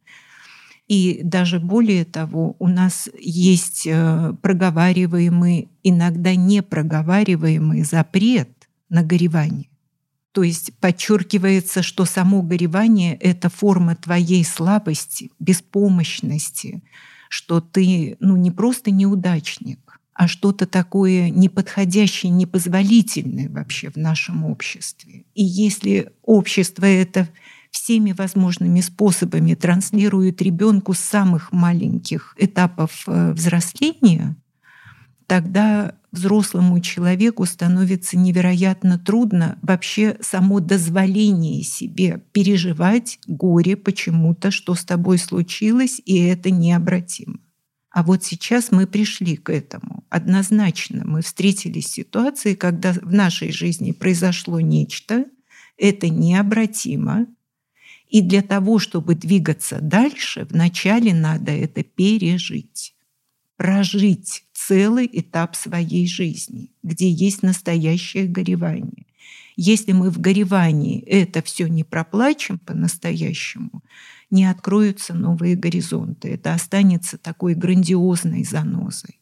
И 0.87 1.19
даже 1.21 1.59
более 1.59 2.05
того, 2.05 2.55
у 2.59 2.69
нас 2.69 3.09
есть 3.19 3.85
э, 3.85 4.33
проговариваемый, 4.41 5.67
иногда 5.83 6.33
непроговариваемый 6.33 7.83
запрет 7.83 8.69
на 8.87 9.03
горевание. 9.03 9.67
То 10.37 10.43
есть 10.43 10.71
подчеркивается, 10.79 11.81
что 11.81 12.05
само 12.05 12.43
горевание— 12.43 13.15
это 13.21 13.49
форма 13.49 13.95
твоей 13.95 14.45
слабости, 14.45 15.31
беспомощности, 15.39 16.83
что 17.27 17.59
ты 17.59 18.17
ну, 18.19 18.35
не 18.35 18.51
просто 18.51 18.91
неудачник, 18.91 19.99
а 20.13 20.27
что-то 20.27 20.67
такое 20.67 21.31
неподходящее, 21.31 22.31
непозволительное 22.31 23.49
вообще 23.49 23.89
в 23.89 23.95
нашем 23.95 24.45
обществе. 24.45 25.25
И 25.33 25.43
если 25.43 26.11
общество 26.21 26.85
это 26.85 27.27
всеми 27.71 28.11
возможными 28.11 28.81
способами 28.81 29.55
транслирует 29.55 30.39
ребенку 30.43 30.93
с 30.93 30.99
самых 30.99 31.51
маленьких 31.51 32.35
этапов 32.37 33.05
э, 33.07 33.33
взросления, 33.33 34.35
тогда 35.25 35.95
взрослому 36.17 36.79
человеку 36.81 37.45
становится 37.45 38.17
невероятно 38.17 38.99
трудно 38.99 39.57
вообще 39.61 40.17
само 40.21 40.59
дозволение 40.59 41.63
себе 41.63 42.21
переживать 42.33 43.19
горе 43.27 43.77
почему-то, 43.77 44.51
что 44.51 44.75
с 44.75 44.83
тобой 44.83 45.17
случилось, 45.17 46.01
и 46.05 46.17
это 46.19 46.51
необратимо. 46.51 47.39
А 47.91 48.03
вот 48.03 48.23
сейчас 48.23 48.71
мы 48.71 48.85
пришли 48.85 49.37
к 49.37 49.49
этому. 49.49 50.03
Однозначно 50.09 51.03
мы 51.05 51.21
встретились 51.21 51.87
с 51.87 51.93
ситуацией, 51.93 52.55
когда 52.55 52.93
в 52.93 53.13
нашей 53.13 53.51
жизни 53.51 53.91
произошло 53.91 54.59
нечто, 54.59 55.25
это 55.77 56.09
необратимо, 56.09 57.27
и 58.09 58.21
для 58.21 58.41
того, 58.41 58.79
чтобы 58.79 59.15
двигаться 59.15 59.79
дальше, 59.81 60.47
вначале 60.49 61.13
надо 61.13 61.51
это 61.51 61.83
пережить, 61.83 62.95
прожить 63.57 64.45
целый 64.53 65.09
этап 65.11 65.55
своей 65.55 66.07
жизни, 66.07 66.71
где 66.83 67.09
есть 67.09 67.43
настоящее 67.43 68.27
горевание. 68.27 69.05
Если 69.55 69.91
мы 69.91 70.11
в 70.11 70.19
горевании 70.19 71.01
это 71.01 71.41
все 71.41 71.67
не 71.67 71.83
проплачем 71.83 72.59
по-настоящему, 72.59 73.83
не 74.29 74.45
откроются 74.45 75.13
новые 75.13 75.55
горизонты. 75.55 76.29
Это 76.29 76.53
останется 76.53 77.17
такой 77.17 77.55
грандиозной 77.55 78.43
занозой. 78.43 79.19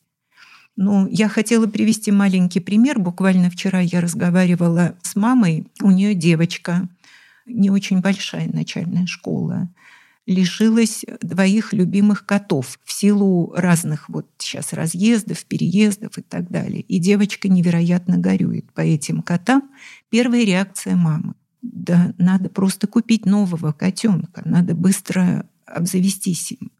Ну, 0.75 1.07
я 1.07 1.29
хотела 1.29 1.67
привести 1.67 2.11
маленький 2.11 2.59
пример. 2.59 2.99
Буквально 2.99 3.49
вчера 3.49 3.79
я 3.79 4.01
разговаривала 4.01 4.95
с 5.03 5.15
мамой. 5.15 5.67
У 5.81 5.89
нее 5.89 6.15
девочка 6.15 6.89
не 7.45 7.69
очень 7.69 8.01
большая 8.01 8.49
начальная 8.51 9.05
школа, 9.05 9.69
лишилась 10.25 11.05
двоих 11.22 11.74
любимых 11.74 12.25
котов 12.25 12.79
в 12.84 12.91
силу 12.91 13.53
разных 13.55 14.10
вот 14.10 14.27
сейчас 14.38 14.74
разъездов, 14.74 15.46
переездов 15.46 16.17
и 16.17 16.22
так 16.22 16.50
далее. 16.50 16.82
И 16.82 17.00
девочка 17.00 17.48
невероятно 17.48 18.17
горюет 18.17 18.72
по 18.74 18.82
этим 18.82 19.22
котам. 19.22 19.70
Первая 20.10 20.44
реакция 20.44 20.96
мамы. 20.96 21.36
Да 21.62 22.13
надо 22.17 22.50
просто 22.50 22.88
купить 22.88 23.25
нового 23.25 23.72
котенка, 23.72 24.41
надо 24.46 24.75
быстро 24.75 25.48
обзавестись 25.65 26.51
им. 26.51 26.72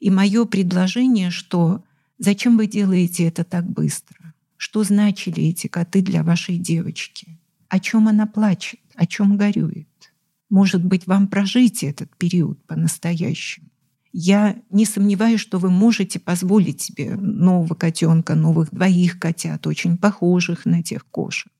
И 0.00 0.10
мое 0.10 0.44
предложение, 0.44 1.30
что 1.30 1.84
зачем 2.18 2.56
вы 2.56 2.66
делаете 2.66 3.24
это 3.24 3.44
так 3.44 3.68
быстро? 3.68 4.34
Что 4.56 4.84
значили 4.84 5.44
эти 5.44 5.66
коты 5.66 6.02
для 6.02 6.22
вашей 6.22 6.56
девочки? 6.56 7.38
О 7.68 7.80
чем 7.80 8.08
она 8.08 8.26
плачет? 8.26 8.80
О 8.94 9.06
чем 9.06 9.36
горюет? 9.36 9.87
Может 10.50 10.84
быть, 10.84 11.06
вам 11.06 11.28
прожить 11.28 11.82
этот 11.82 12.14
период 12.16 12.64
по-настоящему. 12.66 13.68
Я 14.12 14.56
не 14.70 14.86
сомневаюсь, 14.86 15.40
что 15.40 15.58
вы 15.58 15.70
можете 15.70 16.18
позволить 16.18 16.80
себе 16.80 17.14
нового 17.16 17.74
котенка, 17.74 18.34
новых 18.34 18.70
двоих 18.70 19.18
котят, 19.18 19.66
очень 19.66 19.98
похожих 19.98 20.64
на 20.64 20.82
тех 20.82 21.04
кошек. 21.06 21.52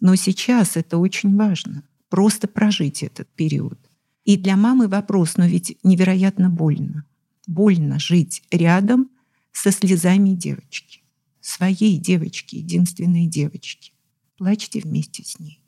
Но 0.00 0.14
сейчас 0.14 0.76
это 0.76 0.98
очень 0.98 1.36
важно. 1.36 1.82
Просто 2.08 2.46
прожить 2.46 3.02
этот 3.02 3.28
период. 3.34 3.78
И 4.24 4.36
для 4.36 4.56
мамы 4.56 4.86
вопрос, 4.86 5.36
но 5.36 5.46
ведь 5.46 5.78
невероятно 5.82 6.50
больно. 6.50 7.04
Больно 7.46 7.98
жить 7.98 8.42
рядом 8.50 9.10
со 9.52 9.72
слезами 9.72 10.30
девочки. 10.30 11.02
Своей 11.40 11.98
девочки, 11.98 12.56
единственной 12.56 13.26
девочки. 13.26 13.92
Плачьте 14.36 14.80
вместе 14.80 15.24
с 15.24 15.38
ней. 15.40 15.60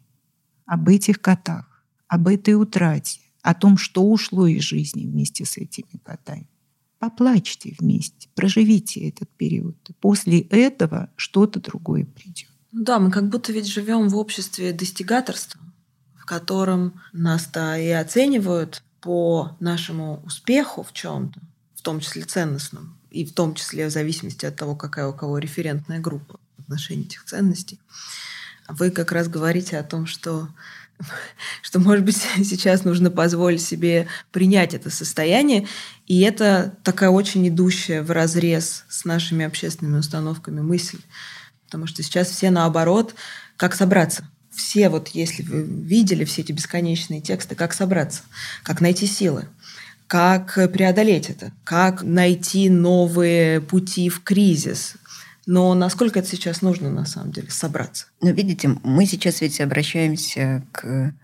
Об 0.66 0.88
этих 0.88 1.20
котах 1.20 1.77
об 2.08 2.28
этой 2.28 2.54
утрате, 2.54 3.20
о 3.42 3.54
том, 3.54 3.76
что 3.78 4.02
ушло 4.02 4.46
из 4.46 4.62
жизни 4.62 5.06
вместе 5.06 5.44
с 5.44 5.56
этими 5.56 6.00
котами. 6.02 6.48
Поплачьте 6.98 7.76
вместе, 7.78 8.28
проживите 8.34 9.08
этот 9.08 9.28
период. 9.30 9.76
После 10.00 10.40
этого 10.40 11.10
что-то 11.16 11.60
другое 11.60 12.04
придет. 12.04 12.48
Ну 12.72 12.82
да, 12.82 12.98
мы 12.98 13.10
как 13.10 13.28
будто 13.28 13.52
ведь 13.52 13.66
живем 13.66 14.08
в 14.08 14.16
обществе 14.16 14.72
достигаторства, 14.72 15.60
в 16.16 16.26
котором 16.26 17.00
нас-то 17.12 17.78
и 17.78 17.88
оценивают 17.88 18.82
по 19.00 19.56
нашему 19.60 20.20
успеху 20.24 20.82
в 20.82 20.92
чем-то, 20.92 21.40
в 21.76 21.82
том 21.82 22.00
числе 22.00 22.22
ценностном, 22.22 22.98
и 23.10 23.24
в 23.24 23.32
том 23.32 23.54
числе 23.54 23.86
в 23.86 23.90
зависимости 23.90 24.44
от 24.44 24.56
того, 24.56 24.74
какая 24.74 25.06
у 25.06 25.14
кого 25.14 25.38
референтная 25.38 26.00
группа 26.00 26.40
в 26.56 26.62
отношении 26.62 27.06
этих 27.06 27.24
ценностей. 27.24 27.80
Вы 28.68 28.90
как 28.90 29.12
раз 29.12 29.28
говорите 29.28 29.78
о 29.78 29.84
том, 29.84 30.04
что 30.04 30.48
что, 31.62 31.78
может 31.78 32.04
быть, 32.04 32.16
сейчас 32.44 32.84
нужно 32.84 33.10
позволить 33.10 33.62
себе 33.62 34.06
принять 34.32 34.74
это 34.74 34.90
состояние. 34.90 35.66
И 36.06 36.20
это 36.20 36.76
такая 36.82 37.10
очень 37.10 37.46
идущая 37.48 38.02
в 38.02 38.10
разрез 38.10 38.84
с 38.88 39.04
нашими 39.04 39.44
общественными 39.44 39.98
установками 39.98 40.60
мысль. 40.60 41.00
Потому 41.66 41.86
что 41.86 42.02
сейчас 42.02 42.28
все 42.30 42.50
наоборот, 42.50 43.14
как 43.56 43.74
собраться. 43.74 44.28
Все 44.50 44.88
вот, 44.88 45.08
если 45.08 45.42
вы 45.42 45.62
видели 45.62 46.24
все 46.24 46.42
эти 46.42 46.52
бесконечные 46.52 47.20
тексты, 47.20 47.54
как 47.54 47.72
собраться, 47.72 48.22
как 48.64 48.80
найти 48.80 49.06
силы, 49.06 49.46
как 50.08 50.54
преодолеть 50.72 51.30
это, 51.30 51.52
как 51.62 52.02
найти 52.02 52.68
новые 52.70 53.60
пути 53.60 54.08
в 54.08 54.22
кризис, 54.24 54.94
но 55.48 55.72
насколько 55.72 56.18
это 56.18 56.28
сейчас 56.28 56.60
нужно, 56.60 56.90
на 56.90 57.06
самом 57.06 57.32
деле, 57.32 57.50
собраться? 57.50 58.08
Ну, 58.20 58.30
видите, 58.34 58.68
мы 58.84 59.06
сейчас 59.06 59.40
ведь 59.40 59.62
обращаемся 59.62 60.62
к 60.72 61.14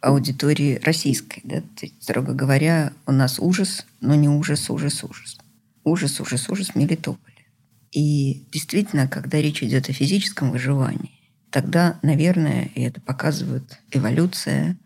аудитории 0.00 0.80
российской. 0.82 1.42
Да? 1.44 1.62
строго 2.00 2.32
говоря, 2.34 2.92
у 3.06 3.12
нас 3.12 3.38
ужас, 3.38 3.86
но 4.00 4.16
не 4.16 4.28
ужас, 4.28 4.68
ужас, 4.68 5.04
ужас. 5.04 5.38
Ужас, 5.84 6.20
ужас, 6.20 6.48
ужас 6.48 6.74
Мелитополе. 6.74 7.46
И 7.92 8.48
действительно, 8.50 9.06
когда 9.06 9.40
речь 9.40 9.62
идет 9.62 9.88
о 9.88 9.92
физическом 9.92 10.50
выживании, 10.50 11.12
тогда, 11.50 12.00
наверное, 12.02 12.72
и 12.74 12.82
это 12.82 13.00
показывает 13.00 13.78
эволюция, 13.92 14.76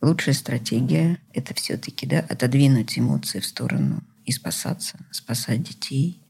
лучшая 0.00 0.34
стратегия– 0.34 1.18
это 1.34 1.52
все-таки 1.52 2.06
да, 2.06 2.20
отодвинуть 2.20 2.98
эмоции 2.98 3.40
в 3.40 3.46
сторону 3.46 4.02
и 4.24 4.32
спасаться, 4.32 4.96
спасать 5.10 5.62
детей, 5.62 6.22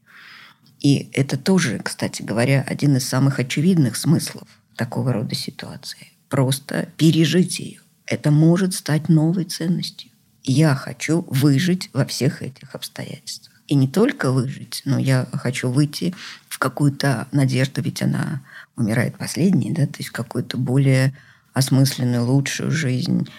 и 0.83 1.09
это 1.13 1.37
тоже, 1.37 1.79
кстати 1.79 2.21
говоря, 2.21 2.61
один 2.67 2.97
из 2.97 3.07
самых 3.07 3.39
очевидных 3.39 3.95
смыслов 3.95 4.47
такого 4.75 5.13
рода 5.13 5.33
ситуации. 5.33 6.11
Просто 6.27 6.89
пережить 6.97 7.59
ее. 7.59 7.79
Это 8.05 8.31
может 8.31 8.73
стать 8.73 9.07
новой 9.07 9.45
ценностью. 9.45 10.11
я 10.45 10.75
хочу 10.75 11.25
выжить 11.29 11.89
во 11.93 12.03
всех 12.05 12.41
этих 12.41 12.75
обстоятельствах. 12.75 13.61
И 13.67 13.75
не 13.75 13.87
только 13.87 14.29
выжить, 14.29 14.81
но 14.83 14.99
я 14.99 15.25
хочу 15.31 15.69
выйти 15.69 16.13
в 16.49 16.59
какую-то 16.59 17.29
надежду, 17.31 17.81
ведь 17.81 18.01
она 18.01 18.41
умирает 18.75 19.17
последней, 19.17 19.71
да, 19.71 19.87
то 19.87 19.99
есть 19.99 20.09
какую-то 20.09 20.57
более 20.57 21.17
осмысленную, 21.53 22.25
лучшую 22.25 22.71
жизнь, 22.71 23.29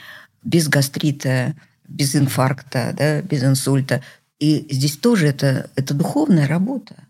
без 0.43 0.69
гастрита, 0.69 1.55
без 1.87 2.17
инфаркта, 2.17 2.95
да, 2.97 3.21
без 3.21 3.45
инсульта. 3.45 4.03
И 4.39 4.67
здесь 4.71 4.97
тоже 4.97 5.27
это, 5.27 5.69
это 5.77 5.93
духовная 5.93 6.49
работа, 6.49 7.04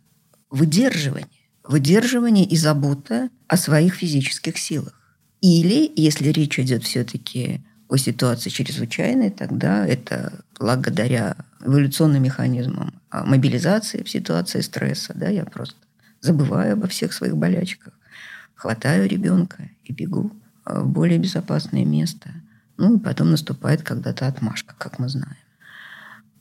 выдерживание. 0.54 1.28
Выдерживание 1.64 2.44
и 2.44 2.56
забота 2.56 3.28
о 3.48 3.56
своих 3.56 3.94
физических 3.94 4.56
силах. 4.56 4.94
Или, 5.40 5.90
если 5.96 6.28
речь 6.28 6.58
идет 6.58 6.84
все-таки 6.84 7.60
о 7.88 7.96
ситуации 7.96 8.50
чрезвычайной, 8.50 9.30
тогда 9.30 9.86
это 9.86 10.44
благодаря 10.58 11.36
эволюционным 11.64 12.22
механизмам 12.22 12.94
мобилизации 13.10 14.02
в 14.02 14.08
ситуации 14.08 14.60
стресса. 14.60 15.12
Да, 15.14 15.28
я 15.28 15.44
просто 15.44 15.76
забываю 16.20 16.74
обо 16.74 16.86
всех 16.86 17.12
своих 17.12 17.36
болячках, 17.36 17.92
хватаю 18.54 19.08
ребенка 19.08 19.70
и 19.82 19.92
бегу 19.92 20.30
в 20.64 20.86
более 20.86 21.18
безопасное 21.18 21.84
место. 21.84 22.30
Ну 22.76 22.96
и 22.96 23.00
потом 23.00 23.30
наступает 23.30 23.82
когда-то 23.82 24.28
отмашка, 24.28 24.74
как 24.78 24.98
мы 24.98 25.08
знаем. 25.08 25.36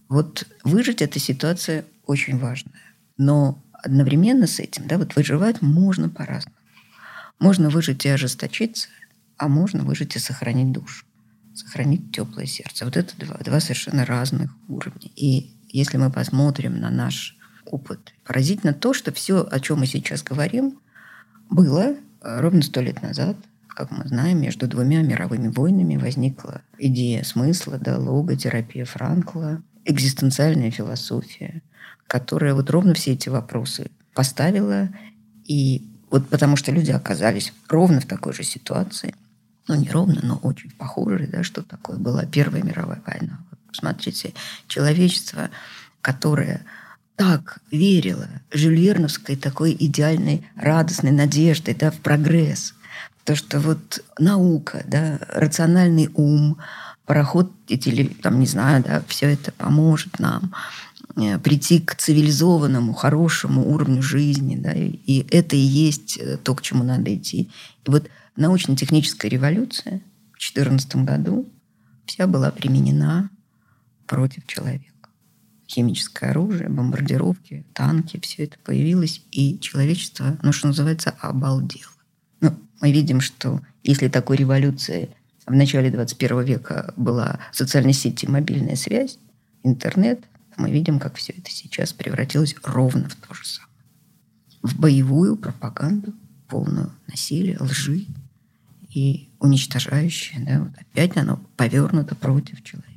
Вот 0.08 0.46
выжить 0.64 1.02
эта 1.02 1.20
ситуация 1.20 1.86
очень 2.06 2.38
важная. 2.38 2.82
Но 3.18 3.62
одновременно 3.84 4.48
с 4.48 4.60
этим, 4.60 4.88
да, 4.88 4.98
вот 4.98 5.16
выживать 5.16 5.62
можно 5.62 6.10
по-разному. 6.10 6.56
Можно 7.40 7.70
выжить 7.70 8.06
и 8.06 8.10
ожесточиться, 8.10 8.88
а 9.38 9.48
можно 9.48 9.84
выжить 9.84 10.16
и 10.16 10.20
сохранить 10.20 10.72
душу, 10.72 11.06
сохранить 11.54 12.12
теплое 12.12 12.46
сердце. 12.46 12.86
Вот 12.86 12.98
это 12.98 13.16
два, 13.18 13.38
два 13.38 13.60
совершенно 13.60 14.06
разных 14.06 14.52
уровня. 14.68 15.10
И 15.16 15.52
если 15.70 15.98
мы 15.98 16.10
посмотрим 16.10 16.80
на 16.80 16.90
наш 16.90 17.38
опыт, 17.66 18.14
поразительно 18.24 18.74
то, 18.74 18.94
что 18.94 19.12
все, 19.12 19.46
о 19.50 19.60
чем 19.60 19.80
мы 19.80 19.86
сейчас 19.86 20.24
говорим, 20.24 20.80
было 21.50 21.82
э, 21.82 21.96
ровно 22.22 22.62
сто 22.62 22.82
лет 22.82 23.02
назад. 23.02 23.36
Как 23.68 23.90
мы 23.92 24.08
знаем, 24.08 24.40
между 24.40 24.68
двумя 24.68 25.02
мировыми 25.02 25.48
войнами 25.48 25.98
возникла 25.98 26.62
идея 26.78 27.24
смысла, 27.24 27.80
да, 27.80 27.98
логотерапия 27.98 28.86
Франкла, 28.86 29.64
экзистенциальная 29.86 30.72
философия, 30.72 31.62
которая 32.08 32.54
вот 32.54 32.70
ровно 32.70 32.94
все 32.94 33.14
эти 33.14 33.30
вопросы 33.30 33.92
поставила. 34.14 34.90
И 35.46 35.88
вот 36.10 36.28
потому 36.30 36.56
что 36.56 36.72
люди 36.72 36.92
оказались 36.92 37.54
ровно 37.68 38.00
в 38.00 38.06
такой 38.06 38.34
же 38.34 38.44
ситуации, 38.44 39.16
ну 39.68 39.76
не 39.76 39.90
ровно, 39.90 40.20
но 40.24 40.38
очень 40.38 40.72
похожей, 40.72 41.28
да, 41.28 41.44
что 41.44 41.64
такое 41.64 41.98
была 41.98 42.26
Первая 42.26 42.64
мировая 42.64 43.02
война. 43.06 43.40
Вот 43.50 43.60
посмотрите, 43.68 44.34
человечество, 44.68 45.50
которое 46.02 46.66
так 47.16 47.60
верило 47.72 48.28
жюльерновской 48.52 49.36
такой 49.36 49.76
идеальной, 49.80 50.48
радостной 50.56 51.12
надеждой 51.12 51.76
да, 51.76 51.92
в 51.92 52.00
прогресс. 52.00 52.74
То, 53.24 53.36
что 53.36 53.60
вот 53.60 54.04
наука, 54.20 54.84
да, 54.86 55.20
рациональный 55.30 56.10
ум, 56.14 56.58
пароход 57.06 57.52
или 57.68 58.08
там, 58.08 58.40
не 58.40 58.46
знаю, 58.46 58.84
да, 58.84 59.04
все 59.08 59.28
это 59.34 59.52
поможет 59.52 60.20
нам 60.20 60.54
э, 61.16 61.38
прийти 61.40 61.80
к 61.80 61.96
цивилизованному, 61.96 62.94
хорошему 62.94 63.70
уровню 63.74 64.02
жизни. 64.02 64.56
Да, 64.56 64.74
и 64.74 65.26
это 65.32 65.56
и 65.56 65.60
есть 65.60 66.18
э, 66.18 66.38
то, 66.38 66.56
к 66.56 66.62
чему 66.62 66.84
надо 66.84 67.14
идти. 67.14 67.50
И 67.86 67.90
вот 67.90 68.10
научно-техническая 68.36 69.30
революция 69.30 70.02
в 70.34 70.40
2014 70.40 70.96
году 70.98 71.50
вся 72.06 72.28
была 72.28 72.52
применена 72.52 73.30
против 74.08 74.48
человека. 74.48 74.86
Химическое 75.68 76.30
оружие, 76.30 76.70
бомбардировки, 76.70 77.66
танки, 77.74 78.20
все 78.22 78.44
это 78.44 78.58
появилось, 78.64 79.22
и 79.32 79.60
человечество, 79.60 80.38
ну, 80.44 80.52
что 80.52 80.68
называется, 80.68 81.16
обалдело. 81.20 81.92
Ну, 82.42 82.56
мы 82.82 82.92
видим, 82.92 83.22
что 83.22 83.62
если 83.84 84.08
такой 84.08 84.38
революции 84.38 85.10
в 85.46 85.54
начале 85.54 85.92
21 85.92 86.44
века 86.44 86.94
была 86.96 87.40
социальная 87.52 87.94
сеть 87.94 88.24
и 88.24 88.28
мобильная 88.28 88.76
связь, 88.76 89.20
интернет, 89.64 90.24
мы 90.58 90.72
видим, 90.72 91.00
как 91.00 91.16
все 91.16 91.34
это 91.34 91.50
сейчас 91.50 91.94
превратилось 91.94 92.56
ровно 92.64 93.10
в 93.10 93.16
то 93.16 93.34
же 93.34 93.46
самое. 93.46 93.74
В 94.62 94.80
боевую 94.80 95.36
пропаганду, 95.36 96.14
полную 96.48 96.92
насилия, 97.08 97.58
лжи 97.60 98.06
и 98.90 99.30
уничтожающее. 99.40 100.40
Да, 100.46 100.60
вот 100.60 100.72
опять 100.78 101.18
оно 101.18 101.38
повернуто 101.58 102.16
против 102.16 102.64
человека. 102.64 102.94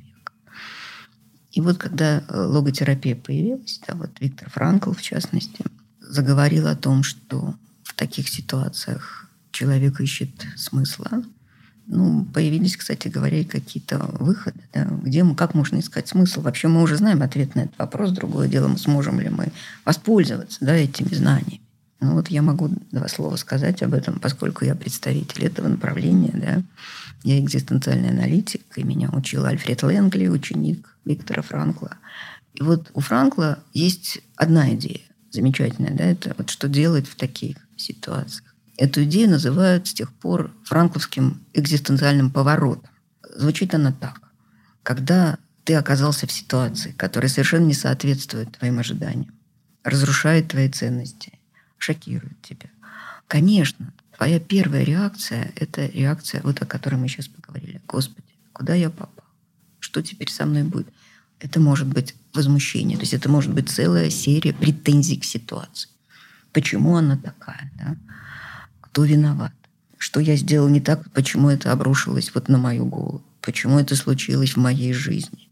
И 1.51 1.61
вот 1.61 1.77
когда 1.77 2.19
э, 2.19 2.39
логотерапия 2.39 3.15
появилась, 3.15 3.81
да, 3.87 3.95
вот 3.95 4.11
Виктор 4.19 4.49
Франкл, 4.49 4.91
в 4.91 5.01
частности, 5.01 5.65
заговорил 5.99 6.67
о 6.67 6.75
том, 6.75 7.03
что 7.03 7.55
в 7.83 7.95
таких 7.95 8.29
ситуациях 8.29 9.29
человек 9.51 9.99
ищет 9.99 10.29
смысла, 10.55 11.23
ну, 11.87 12.25
появились, 12.33 12.75
кстати 12.75 13.07
говоря, 13.07 13.43
какие-то 13.43 13.97
выходы, 14.19 14.59
да, 14.73 14.85
где 15.03 15.23
мы, 15.23 15.35
как 15.35 15.53
можно 15.53 15.79
искать 15.79 16.07
смысл. 16.07 16.41
Вообще 16.41 16.67
мы 16.67 16.81
уже 16.81 16.97
знаем 16.97 17.21
ответ 17.23 17.55
на 17.55 17.61
этот 17.61 17.79
вопрос. 17.79 18.11
Другое 18.11 18.47
дело, 18.47 18.67
мы 18.67 18.77
сможем 18.77 19.19
ли 19.19 19.29
мы 19.29 19.47
воспользоваться 19.85 20.57
да, 20.61 20.75
этими 20.75 21.13
знаниями. 21.13 21.61
Ну 21.99 22.13
вот 22.13 22.27
я 22.27 22.41
могу 22.41 22.69
два 22.91 23.07
слова 23.07 23.35
сказать 23.37 23.81
об 23.81 23.93
этом, 23.93 24.19
поскольку 24.19 24.65
я 24.65 24.75
представитель 24.75 25.45
этого 25.45 25.67
направления. 25.67 26.33
Да. 26.33 26.63
Я 27.23 27.39
экзистенциальный 27.39 28.09
аналитик, 28.09 28.61
и 28.77 28.83
меня 28.83 29.09
учил 29.11 29.45
Альфред 29.45 29.81
Лэнгли, 29.81 30.27
ученик 30.27 30.95
Виктора 31.05 31.41
Франкла. 31.41 31.91
И 32.53 32.63
вот 32.63 32.91
у 32.93 32.99
Франкла 32.99 33.59
есть 33.73 34.19
одна 34.35 34.73
идея 34.75 35.01
замечательная, 35.31 35.93
да, 35.93 36.05
это 36.05 36.33
вот 36.37 36.49
что 36.49 36.67
делать 36.67 37.07
в 37.07 37.15
таких 37.15 37.57
ситуациях. 37.75 38.55
Эту 38.77 39.03
идею 39.05 39.29
называют 39.31 39.87
с 39.87 39.93
тех 39.93 40.13
пор 40.13 40.51
франкловским 40.63 41.43
экзистенциальным 41.53 42.29
поворотом. 42.29 42.89
Звучит 43.35 43.73
она 43.73 43.91
так. 43.91 44.21
Когда 44.83 45.39
ты 45.63 45.73
оказался 45.73 46.27
в 46.27 46.31
ситуации, 46.31 46.91
которая 46.91 47.29
совершенно 47.29 47.65
не 47.65 47.73
соответствует 47.73 48.55
твоим 48.57 48.79
ожиданиям, 48.79 49.33
разрушает 49.83 50.49
твои 50.49 50.69
ценности, 50.69 51.39
шокирует 51.77 52.39
тебя. 52.41 52.69
Конечно, 53.27 53.93
твоя 54.15 54.39
первая 54.39 54.83
реакция– 54.83 55.51
это 55.55 55.87
реакция, 55.87 56.41
вот 56.43 56.61
о 56.61 56.65
которой 56.65 56.95
мы 56.95 57.07
сейчас 57.07 57.27
поговорили. 57.27 57.81
Господи, 57.87 58.27
куда 58.53 58.75
я 58.75 58.89
попал? 58.89 59.25
Что 59.79 60.01
теперь 60.01 60.29
со 60.29 60.45
мной 60.45 60.63
будет? 60.63 60.87
Это 61.39 61.59
может 61.59 61.87
быть 61.87 62.15
возмущение, 62.33 62.97
то 62.97 63.03
есть 63.03 63.13
это 63.13 63.29
может 63.29 63.53
быть 63.53 63.69
целая 63.69 64.09
серия 64.09 64.53
претензий 64.53 65.17
к 65.17 65.25
ситуации. 65.25 65.89
Почему 66.53 66.95
она 66.95 67.17
такая? 67.17 67.71
Да? 67.77 67.97
Кто 68.97 69.03
виноват, 69.03 69.53
что 69.99 70.19
я 70.19 70.35
сделал 70.35 70.69
не 70.69 70.81
так, 70.81 71.11
почему 71.11 71.51
это 71.51 71.71
обрушилось 71.71 72.31
вот 72.33 72.49
на 72.49 72.57
мою 72.57 72.87
голову, 72.87 73.23
почему 73.41 73.77
это 73.77 73.95
случилось 73.95 74.55
в 74.55 74.57
моей 74.57 74.91
жизни. 74.91 75.49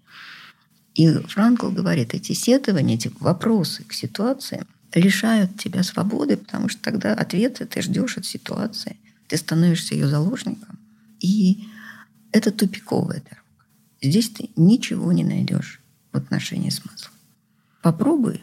И 0.95 1.08
Франкл 1.12 1.69
говорит, 1.69 2.15
эти 2.15 2.34
сетования, 2.34 2.95
эти 2.95 3.12
вопросы 3.19 3.84
к 3.84 3.93
ситуации 3.93 4.65
лишают 4.95 5.60
тебя 5.60 5.84
свободы, 5.84 6.38
потому 6.38 6.69
что 6.69 6.81
тогда 6.81 7.13
ответы 7.13 7.67
ты 7.67 7.84
ждешь 7.84 8.17
от 8.17 8.25
ситуации, 8.25 8.97
ты 9.27 9.38
становишься 9.38 9.93
ее 9.93 10.08
заложником, 10.08 10.79
и 11.19 11.67
это 12.31 12.49
тупиковая 12.49 13.21
дорога. 13.29 13.67
Здесь 14.01 14.29
ты 14.29 14.49
ничего 14.55 15.12
не 15.12 15.23
найдешь 15.23 15.81
в 16.12 16.17
отношении 16.17 16.71
смысла. 16.71 17.12
Попробуй 17.84 18.41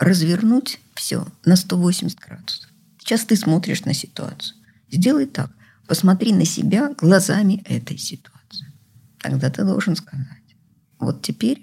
развернуть 0.00 0.80
все 0.96 1.24
на 1.44 1.54
180 1.54 2.18
градусов. 2.18 2.69
Сейчас 3.10 3.24
ты 3.24 3.34
смотришь 3.34 3.84
на 3.86 3.92
ситуацию. 3.92 4.56
Сделай 4.88 5.26
так. 5.26 5.50
Посмотри 5.88 6.32
на 6.32 6.44
себя 6.44 6.94
глазами 6.96 7.60
этой 7.64 7.98
ситуации. 7.98 8.72
Тогда 9.18 9.50
ты 9.50 9.64
должен 9.64 9.96
сказать, 9.96 10.54
вот 11.00 11.20
теперь 11.20 11.60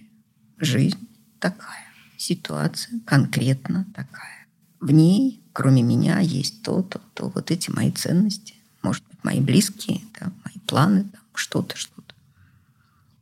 жизнь 0.58 1.08
такая, 1.40 1.88
ситуация 2.18 3.00
конкретно 3.06 3.86
такая. 3.96 4.46
В 4.82 4.92
ней, 4.92 5.42
кроме 5.54 5.84
меня, 5.84 6.20
есть 6.20 6.64
то, 6.64 6.82
то, 6.82 7.30
вот 7.30 7.50
эти 7.50 7.70
мои 7.70 7.94
ценности, 7.94 8.56
может 8.84 9.06
быть, 9.08 9.24
мои 9.24 9.40
близкие, 9.40 10.02
да, 10.20 10.34
мои 10.44 10.60
планы, 10.66 11.06
там, 11.06 11.22
что-то, 11.34 11.78
что-то. 11.78 12.14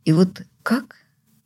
И 0.04 0.12
вот 0.12 0.42
как 0.64 0.96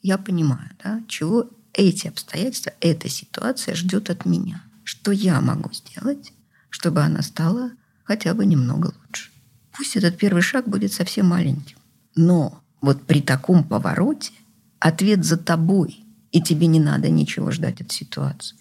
я 0.00 0.16
понимаю, 0.16 0.70
да, 0.82 1.02
чего 1.08 1.50
эти 1.74 2.06
обстоятельства, 2.06 2.72
эта 2.80 3.10
ситуация 3.10 3.74
ждет 3.74 4.08
от 4.08 4.24
меня, 4.24 4.64
что 4.84 5.12
я 5.12 5.42
могу 5.42 5.74
сделать, 5.74 6.32
чтобы 6.70 7.02
она 7.02 7.22
стала 7.22 7.72
хотя 8.04 8.34
бы 8.34 8.46
немного 8.46 8.94
лучше. 9.02 9.30
Пусть 9.72 9.96
этот 9.96 10.16
первый 10.16 10.42
шаг 10.42 10.68
будет 10.68 10.92
совсем 10.92 11.26
маленьким, 11.26 11.76
но 12.16 12.60
вот 12.80 13.06
при 13.06 13.20
таком 13.20 13.62
повороте 13.64 14.32
ответ 14.78 15.24
за 15.24 15.36
тобой, 15.36 16.04
и 16.32 16.40
тебе 16.40 16.66
не 16.66 16.80
надо 16.80 17.08
ничего 17.08 17.50
ждать 17.50 17.80
от 17.80 17.92
ситуации. 17.92 18.56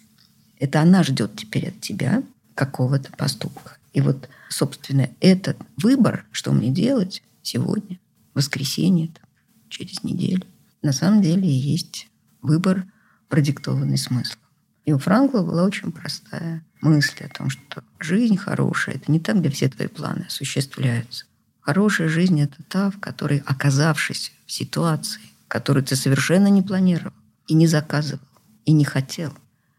Это 0.58 0.80
она 0.82 1.02
ждет 1.02 1.36
теперь 1.36 1.68
от 1.68 1.80
тебя 1.80 2.22
какого-то 2.54 3.10
поступка. 3.16 3.78
И 3.92 4.00
вот, 4.00 4.28
собственно, 4.48 5.08
этот 5.20 5.56
выбор, 5.76 6.26
что 6.30 6.52
мне 6.52 6.70
делать 6.70 7.22
сегодня, 7.42 7.98
воскресенье, 8.34 9.08
там, 9.08 9.24
через 9.68 10.04
неделю, 10.04 10.44
на 10.82 10.92
самом 10.92 11.22
деле 11.22 11.48
есть 11.48 12.08
выбор, 12.42 12.84
продиктованный 13.28 13.98
смыслом. 13.98 14.39
И 14.84 14.92
у 14.92 14.98
Франкла 14.98 15.42
была 15.42 15.64
очень 15.64 15.92
простая 15.92 16.64
мысль 16.80 17.24
о 17.24 17.28
том, 17.28 17.50
что 17.50 17.82
жизнь 17.98 18.36
хорошая– 18.36 18.94
это 18.96 19.12
не 19.12 19.20
там, 19.20 19.40
где 19.40 19.50
все 19.50 19.68
твои 19.68 19.88
планы 19.88 20.24
осуществляются. 20.26 21.26
Хорошая 21.60 22.08
жизнь– 22.08 22.40
это 22.42 22.62
та, 22.68 22.90
в 22.90 22.98
которой, 22.98 23.42
оказавшись 23.46 24.32
в 24.46 24.52
ситуации, 24.52 25.20
которую 25.48 25.84
ты 25.84 25.96
совершенно 25.96 26.48
не 26.48 26.62
планировал 26.62 27.12
и 27.46 27.54
не 27.54 27.66
заказывал, 27.66 28.24
и 28.64 28.72
не 28.72 28.84
хотел, 28.84 29.32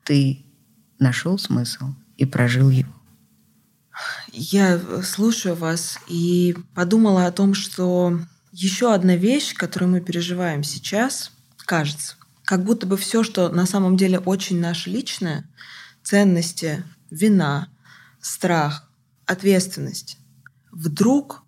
ты 0.04 0.44
нашел 1.00 1.38
смысл 1.38 1.94
и 2.18 2.26
прожил 2.26 2.70
его. 2.70 2.94
Я 4.32 4.80
слушаю 5.04 5.56
вас 5.56 6.00
и 6.08 6.56
подумала 6.74 7.26
о 7.26 7.32
том, 7.32 7.54
что 7.54 8.20
еще 8.52 8.94
одна 8.94 9.16
вещь, 9.16 9.54
которую 9.54 9.92
мы 9.92 10.02
переживаем 10.02 10.64
сейчас, 10.64 11.32
кажется, 11.58 12.16
как 12.52 12.66
будто 12.66 12.86
бы 12.86 12.98
все, 12.98 13.24
что 13.24 13.48
на 13.48 13.66
самом 13.66 13.96
деле 13.96 14.20
очень 14.20 14.60
наше 14.60 14.90
личное, 14.90 15.50
ценности, 16.04 16.84
вина, 17.10 17.70
страх, 18.20 18.92
ответственность, 19.26 20.18
вдруг 20.70 21.44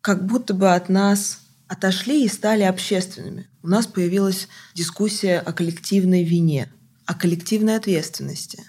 как 0.00 0.24
будто 0.24 0.54
бы 0.54 0.72
от 0.72 0.88
нас 0.88 1.40
отошли 1.68 2.24
и 2.24 2.28
стали 2.28 2.62
общественными. 2.62 3.50
У 3.62 3.68
нас 3.68 3.86
появилась 3.86 4.48
дискуссия 4.72 5.40
о 5.40 5.52
коллективной 5.52 6.24
вине, 6.24 6.72
о 7.04 7.12
коллективной 7.12 7.76
ответственности. 7.76 8.64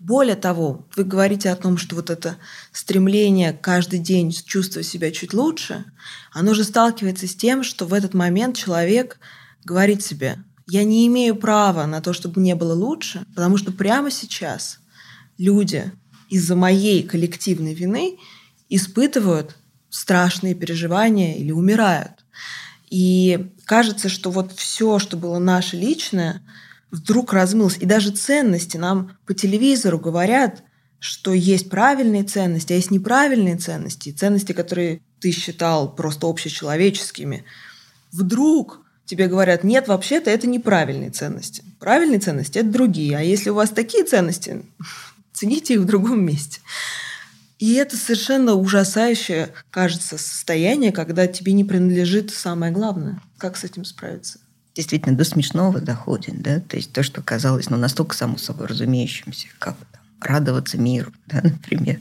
Более 0.00 0.34
того, 0.34 0.84
вы 0.96 1.04
говорите 1.04 1.48
о 1.50 1.54
том, 1.54 1.78
что 1.78 1.94
вот 1.94 2.10
это 2.10 2.38
стремление 2.72 3.52
каждый 3.52 4.00
день 4.00 4.32
чувствовать 4.32 4.88
себя 4.88 5.12
чуть 5.12 5.32
лучше, 5.32 5.84
оно 6.32 6.54
же 6.54 6.64
сталкивается 6.64 7.28
с 7.28 7.36
тем, 7.36 7.62
что 7.62 7.86
в 7.86 7.94
этот 7.94 8.14
момент 8.14 8.56
человек 8.56 9.20
говорит 9.64 10.02
себе, 10.02 10.38
я 10.66 10.84
не 10.84 11.06
имею 11.06 11.36
права 11.36 11.86
на 11.86 12.00
то, 12.00 12.12
чтобы 12.12 12.40
мне 12.40 12.54
было 12.54 12.74
лучше, 12.74 13.24
потому 13.34 13.56
что 13.56 13.72
прямо 13.72 14.10
сейчас 14.10 14.78
люди 15.38 15.90
из-за 16.30 16.56
моей 16.56 17.02
коллективной 17.02 17.74
вины 17.74 18.18
испытывают 18.68 19.56
страшные 19.90 20.54
переживания 20.54 21.36
или 21.36 21.52
умирают. 21.52 22.24
И 22.90 23.52
кажется, 23.64 24.08
что 24.08 24.30
вот 24.30 24.52
все, 24.52 24.98
что 24.98 25.16
было 25.16 25.38
наше 25.38 25.76
личное, 25.76 26.42
вдруг 26.90 27.32
размылось. 27.32 27.78
И 27.78 27.86
даже 27.86 28.10
ценности 28.10 28.76
нам 28.76 29.16
по 29.26 29.34
телевизору 29.34 29.98
говорят, 29.98 30.62
что 30.98 31.32
есть 31.32 31.68
правильные 31.68 32.24
ценности, 32.24 32.72
а 32.72 32.76
есть 32.76 32.90
неправильные 32.90 33.56
ценности, 33.56 34.10
ценности, 34.10 34.52
которые 34.52 35.00
ты 35.20 35.32
считал 35.32 35.94
просто 35.94 36.26
общечеловеческими. 36.26 37.44
Вдруг 38.10 38.83
тебе 39.06 39.28
говорят, 39.28 39.64
нет, 39.64 39.88
вообще-то 39.88 40.30
это 40.30 40.46
неправильные 40.46 41.10
ценности. 41.10 41.64
Правильные 41.78 42.20
ценности– 42.20 42.58
это 42.60 42.68
другие. 42.68 43.16
А 43.16 43.20
если 43.20 43.50
у 43.50 43.54
вас 43.54 43.70
такие 43.70 44.04
ценности, 44.04 44.62
цените 45.32 45.74
их 45.74 45.80
в 45.80 45.86
другом 45.86 46.24
месте. 46.24 46.60
И 47.58 47.74
это 47.74 47.96
совершенно 47.96 48.54
ужасающее, 48.54 49.50
кажется, 49.70 50.18
состояние, 50.18 50.92
когда 50.92 51.26
тебе 51.26 51.52
не 51.52 51.64
принадлежит 51.64 52.30
самое 52.30 52.72
главное. 52.72 53.20
Как 53.38 53.56
с 53.56 53.64
этим 53.64 53.84
справиться? 53.84 54.38
Действительно, 54.74 55.16
до 55.16 55.24
смешного 55.24 55.80
доходит, 55.80 56.42
да? 56.42 56.60
То 56.60 56.76
есть 56.76 56.92
то, 56.92 57.02
что 57.02 57.22
казалось 57.22 57.70
ну, 57.70 57.76
настолько 57.76 58.16
само 58.16 58.38
собой 58.38 58.66
разумеющимся, 58.66 59.46
как 59.60 59.76
там, 59.92 60.02
радоваться 60.20 60.78
миру, 60.78 61.12
да, 61.26 61.40
например, 61.42 62.00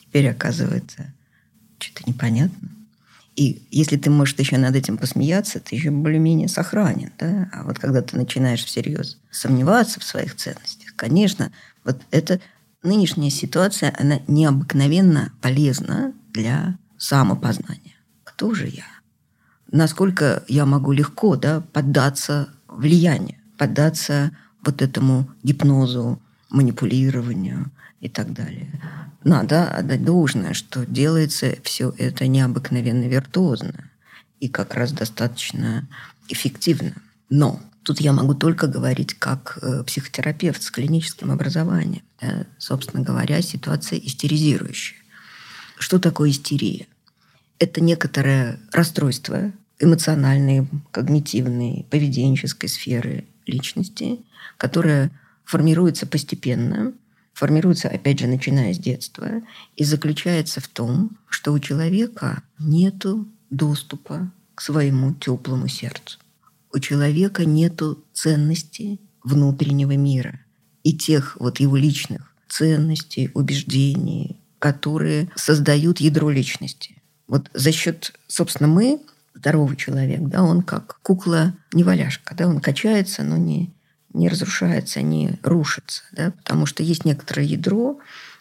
теперь 0.00 0.28
оказывается 0.28 1.12
что-то 1.78 2.08
непонятно. 2.08 2.68
И 3.38 3.62
если 3.70 3.96
ты 3.96 4.10
можешь 4.10 4.34
еще 4.36 4.58
над 4.58 4.74
этим 4.74 4.98
посмеяться, 4.98 5.60
ты 5.60 5.76
еще 5.76 5.92
более-менее 5.92 6.48
сохранен. 6.48 7.12
Да? 7.20 7.48
А 7.52 7.62
вот 7.62 7.78
когда 7.78 8.02
ты 8.02 8.16
начинаешь 8.16 8.64
всерьез 8.64 9.16
сомневаться 9.30 10.00
в 10.00 10.04
своих 10.04 10.34
ценностях, 10.34 10.96
конечно, 10.96 11.52
вот 11.84 12.00
эта 12.10 12.40
нынешняя 12.82 13.30
ситуация, 13.30 13.94
она 13.96 14.18
необыкновенно 14.26 15.32
полезна 15.40 16.14
для 16.32 16.78
самопознания. 16.96 17.94
Кто 18.24 18.54
же 18.54 18.66
я? 18.66 18.86
Насколько 19.70 20.42
я 20.48 20.66
могу 20.66 20.90
легко 20.90 21.36
да, 21.36 21.60
поддаться 21.60 22.48
влиянию, 22.66 23.38
поддаться 23.56 24.32
вот 24.64 24.82
этому 24.82 25.30
гипнозу, 25.44 26.20
манипулированию 26.50 27.70
и 28.00 28.08
так 28.08 28.32
далее 28.32 28.68
надо 29.24 29.68
отдать 29.68 30.04
должное, 30.04 30.54
что 30.54 30.84
делается 30.86 31.56
все 31.62 31.94
это 31.98 32.26
необыкновенно 32.26 33.04
виртуозно 33.04 33.90
и 34.40 34.48
как 34.48 34.74
раз 34.74 34.92
достаточно 34.92 35.88
эффективно. 36.28 36.94
Но 37.28 37.60
тут 37.82 38.00
я 38.00 38.12
могу 38.12 38.34
только 38.34 38.66
говорить 38.66 39.14
как 39.14 39.58
э, 39.60 39.82
психотерапевт 39.84 40.62
с 40.62 40.70
клиническим 40.70 41.30
образованием. 41.30 42.02
Да, 42.20 42.46
собственно 42.58 43.02
говоря, 43.02 43.42
ситуация 43.42 43.98
истеризирующая. 43.98 44.98
Что 45.78 45.98
такое 45.98 46.30
истерия? 46.30 46.86
Это 47.58 47.80
некоторое 47.80 48.60
расстройство 48.72 49.52
эмоциональной, 49.80 50.66
когнитивной, 50.90 51.86
поведенческой 51.90 52.68
сферы 52.68 53.26
личности, 53.46 54.20
которое 54.56 55.10
формируется 55.44 56.06
постепенно– 56.06 56.92
формируется, 57.38 57.88
опять 57.88 58.18
же, 58.18 58.26
начиная 58.26 58.74
с 58.74 58.78
детства, 58.78 59.28
и 59.76 59.84
заключается 59.84 60.60
в 60.60 60.66
том, 60.66 61.16
что 61.28 61.52
у 61.52 61.60
человека 61.60 62.42
нет 62.58 63.06
доступа 63.48 64.32
к 64.56 64.60
своему 64.60 65.14
теплому 65.14 65.68
сердцу. 65.68 66.18
У 66.74 66.80
человека 66.80 67.44
нет 67.44 67.80
ценности 68.12 68.98
внутреннего 69.22 69.96
мира 69.96 70.40
и 70.82 70.92
тех 70.92 71.36
вот 71.38 71.60
его 71.60 71.76
личных 71.76 72.34
ценностей, 72.48 73.30
убеждений, 73.34 74.40
которые 74.58 75.30
создают 75.36 76.00
ядро 76.00 76.30
личности. 76.30 77.00
Вот 77.28 77.50
за 77.54 77.70
счет, 77.70 78.14
собственно, 78.26 78.68
мы, 78.68 79.00
здоровый 79.34 79.76
человек, 79.76 80.22
да, 80.22 80.42
он 80.42 80.62
как 80.62 80.98
кукла-неваляшка, 81.02 82.34
да, 82.34 82.48
он 82.48 82.60
качается, 82.60 83.22
но 83.22 83.36
не, 83.36 83.72
не 84.12 84.28
разрушается, 84.28 85.02
не 85.02 85.38
рушится, 85.42 86.02
да, 86.12 86.30
потому 86.30 86.66
что 86.66 86.82
есть 86.82 87.04
некоторое 87.04 87.46
ядро, 87.46 87.98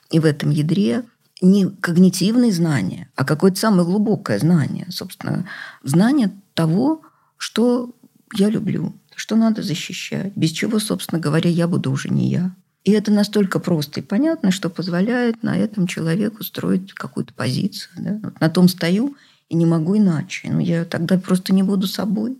и 0.10 0.20
в 0.20 0.26
этом 0.26 0.50
ядре 0.50 1.04
не 1.42 1.70
когнитивные 1.70 2.52
знания, 2.52 3.10
а 3.16 3.26
какое-то 3.26 3.60
самое 3.60 3.86
глубокое 3.86 4.40
знание, 4.40 4.88
собственно, 4.90 5.48
знание 5.84 6.32
того, 6.54 7.02
что 7.38 7.94
я 8.34 8.50
люблю, 8.50 8.96
что 9.16 9.36
надо 9.36 9.62
защищать, 9.62 10.34
без 10.36 10.52
чего, 10.52 10.80
собственно 10.80 11.20
говоря, 11.20 11.50
я 11.50 11.68
буду 11.68 11.92
уже 11.92 12.10
не 12.10 12.30
я. 12.30 12.56
И 12.84 12.92
это 12.92 13.12
настолько 13.12 13.60
просто 13.60 14.00
и 14.00 14.04
понятно, 14.04 14.52
что 14.52 14.70
позволяет 14.70 15.44
на 15.44 15.58
этом 15.58 15.88
человеку 15.88 16.44
строить 16.44 16.94
какую-то 16.94 17.34
позицию. 17.34 17.92
Да? 17.98 18.20
Вот 18.24 18.40
на 18.40 18.50
том 18.50 18.70
стою 18.70 19.18
и 19.50 19.56
не 19.56 19.66
могу 19.66 19.98
иначе. 19.98 20.50
Ну, 20.50 20.60
я 20.60 20.86
тогда 20.86 21.18
просто 21.18 21.54
не 21.54 21.64
буду 21.64 21.86
собой. 21.86 22.38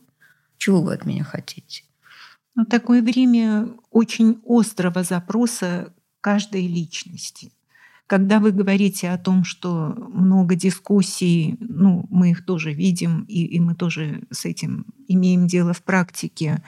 Чего 0.58 0.82
вы 0.82 0.94
от 0.94 1.06
меня 1.06 1.26
хотите? 1.26 1.84
Но 2.58 2.66
такое 2.66 3.04
время 3.04 3.70
очень 3.92 4.42
острого 4.44 5.04
запроса 5.04 5.94
каждой 6.22 6.66
личности. 6.66 7.52
Когда 8.08 8.40
вы 8.40 8.52
говорите 8.52 9.12
о 9.12 9.20
том, 9.20 9.44
что 9.44 9.94
много 10.12 10.56
дискуссий, 10.56 11.56
ну, 11.60 12.08
мы 12.10 12.32
их 12.32 12.46
тоже 12.46 12.74
видим, 12.74 13.26
и, 13.28 13.46
и 13.46 13.60
мы 13.60 13.76
тоже 13.76 14.24
с 14.32 14.46
этим 14.46 14.88
имеем 15.08 15.46
дело 15.46 15.74
в 15.74 15.84
практике 15.84 16.64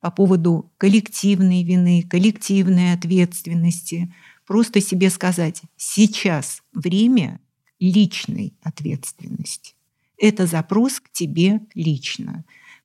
по 0.00 0.10
поводу 0.10 0.72
коллективной 0.78 1.62
вины, 1.62 2.06
коллективной 2.08 2.94
ответственности, 2.94 4.14
просто 4.46 4.80
себе 4.80 5.10
сказать, 5.10 5.60
сейчас 5.76 6.62
время 6.72 7.38
личной 7.78 8.54
ответственности. 8.62 9.74
Это 10.16 10.46
запрос 10.46 11.00
к 11.00 11.10
тебе 11.12 11.60
лично. 11.74 12.44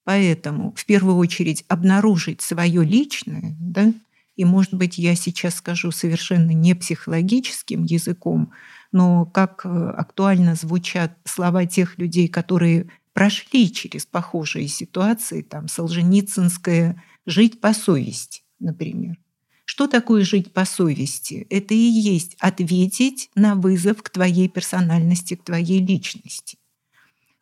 Поэтому 0.10 0.74
в 0.76 0.86
первую 0.88 1.17
очередь 1.17 1.63
обнаружить 1.67 2.41
свое 2.41 2.84
личное, 2.84 3.56
да, 3.60 3.93
и, 4.36 4.43
может 4.43 4.74
быть, 4.74 4.98
я 4.98 5.13
сейчас 5.13 5.58
скажу 5.58 5.91
совершенно 5.91 6.50
не 6.50 6.74
психологическим 6.74 7.84
языком, 7.84 8.52
но 8.91 9.28
как 9.28 9.62
э, 9.65 9.69
актуально 9.69 10.56
звучат 10.56 11.15
слова 11.26 11.67
тех 11.67 12.00
людей, 12.00 12.28
которые 12.28 12.89
прошли 13.13 13.72
через 13.72 14.08
похожие 14.08 14.67
ситуации, 14.67 15.43
там, 15.43 15.67
Солженицынская 15.67 17.04
«жить 17.28 17.62
по 17.62 17.72
совести», 17.72 18.41
например. 18.60 19.15
Что 19.63 19.86
такое 19.86 20.24
жить 20.24 20.54
по 20.54 20.65
совести? 20.65 21.45
Это 21.52 21.76
и 21.76 21.78
есть 21.78 22.36
ответить 22.39 23.30
на 23.36 23.54
вызов 23.54 24.02
к 24.02 24.10
твоей 24.10 24.50
персональности, 24.50 25.36
к 25.36 25.43
твоей 25.43 25.86
личности. 25.86 26.58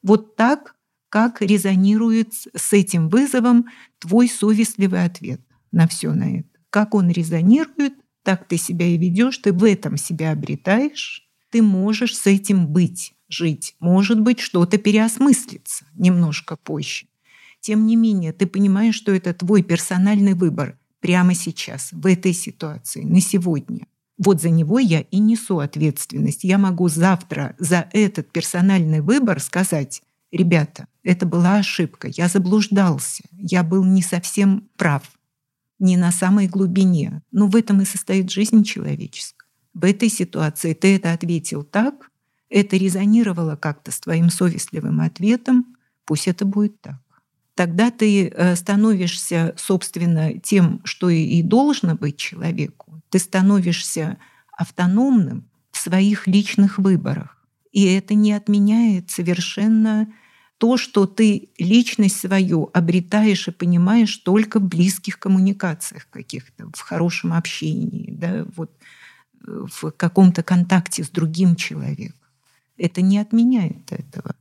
Вот 0.04 0.36
так 0.36 0.76
как 1.10 1.42
резонирует 1.42 2.34
с 2.56 2.74
этим 2.74 3.10
вызовом 3.10 3.68
твой 4.00 4.28
совестливый 4.28 5.04
ответ 5.04 5.42
на 5.72 5.88
все 5.88 6.14
на 6.14 6.40
это. 6.40 6.50
Как 6.70 6.94
он 6.94 7.10
резонирует, 7.10 7.94
так 8.24 8.48
ты 8.48 8.58
себя 8.58 8.86
и 8.88 8.98
ведешь, 8.98 9.38
ты 9.38 9.54
в 9.54 9.64
этом 9.64 9.98
себя 9.98 10.32
обретаешь, 10.32 11.28
ты 11.50 11.62
можешь 11.62 12.18
с 12.18 12.28
этим 12.28 12.68
быть, 12.68 13.14
жить. 13.30 13.76
Может 13.80 14.20
быть, 14.20 14.40
что-то 14.40 14.78
переосмыслится 14.78 15.86
немножко 15.96 16.58
позже. 16.58 17.08
Тем 17.62 17.86
не 17.86 17.96
менее, 17.96 18.34
ты 18.34 18.46
понимаешь, 18.46 18.96
что 18.96 19.14
это 19.14 19.34
твой 19.34 19.64
персональный 19.64 20.34
выбор 20.34 20.78
прямо 21.00 21.34
сейчас, 21.34 21.90
в 21.92 22.06
этой 22.06 22.34
ситуации, 22.34 23.04
на 23.04 23.22
сегодня. 23.22 23.88
Вот 24.18 24.42
за 24.42 24.50
него 24.50 24.80
я 24.80 25.02
и 25.02 25.20
несу 25.20 25.60
ответственность. 25.60 26.44
Я 26.44 26.58
могу 26.58 26.90
завтра 26.90 27.56
за 27.60 27.88
этот 27.94 28.32
персональный 28.32 29.02
выбор 29.02 29.40
сказать, 29.40 30.02
ребята, 30.38 30.88
это 31.04 31.26
была 31.26 31.58
ошибка, 31.58 32.08
я 32.08 32.28
заблуждался, 32.28 33.24
я 33.34 33.64
был 33.64 33.84
не 33.84 34.02
совсем 34.02 34.70
прав, 34.78 35.04
не 35.80 35.98
на 35.98 36.12
самой 36.12 36.48
глубине. 36.48 37.22
Но 37.32 37.48
в 37.48 37.56
этом 37.56 37.82
и 37.82 37.86
состоит 37.86 38.32
жизнь 38.32 38.64
человеческая. 38.64 39.48
В 39.74 39.84
этой 39.84 40.10
ситуации 40.10 40.74
ты 40.74 40.96
это 40.96 41.14
ответил 41.14 41.64
так, 41.64 42.10
это 42.50 42.78
резонировало 42.78 43.56
как-то 43.56 43.92
с 43.92 44.00
твоим 44.00 44.30
совестливым 44.30 45.02
ответом, 45.02 45.76
пусть 46.06 46.28
это 46.28 46.46
будет 46.46 46.80
так. 46.82 47.02
Тогда 47.56 47.90
ты 47.90 48.28
э, 48.28 48.56
становишься, 48.56 49.56
собственно, 49.58 50.40
тем, 50.40 50.80
что 50.84 51.10
и 51.10 51.42
должно 51.42 51.96
быть 51.96 52.18
человеку. 52.18 53.02
Ты 53.10 53.20
становишься 53.20 54.18
автономным 54.52 55.50
в 55.72 55.78
своих 55.78 56.28
личных 56.28 56.78
выборах. 56.78 57.44
И 57.72 57.86
это 57.86 58.14
не 58.14 58.34
отменяет 58.34 59.10
совершенно 59.10 60.08
то, 60.58 60.78
что 60.78 61.06
ты 61.06 61.50
личность 61.58 62.20
свою 62.20 62.70
обретаешь 62.74 63.48
и 63.48 63.52
понимаешь 63.52 64.18
только 64.18 64.60
в 64.60 64.64
близких 64.64 65.20
коммуникациях 65.20 66.08
каких-то, 66.10 66.70
в 66.74 66.80
хорошем 66.80 67.34
общении, 67.34 68.12
да, 68.12 68.46
вот, 68.56 68.72
э, 69.46 69.66
в 69.72 69.92
каком-то 69.92 70.44
контакте 70.44 71.04
с 71.04 71.10
другим 71.10 71.56
человеком. 71.56 72.20
Это 72.78 73.02
не 73.02 73.20
отменяет 73.20 73.92
этого. 73.92 74.36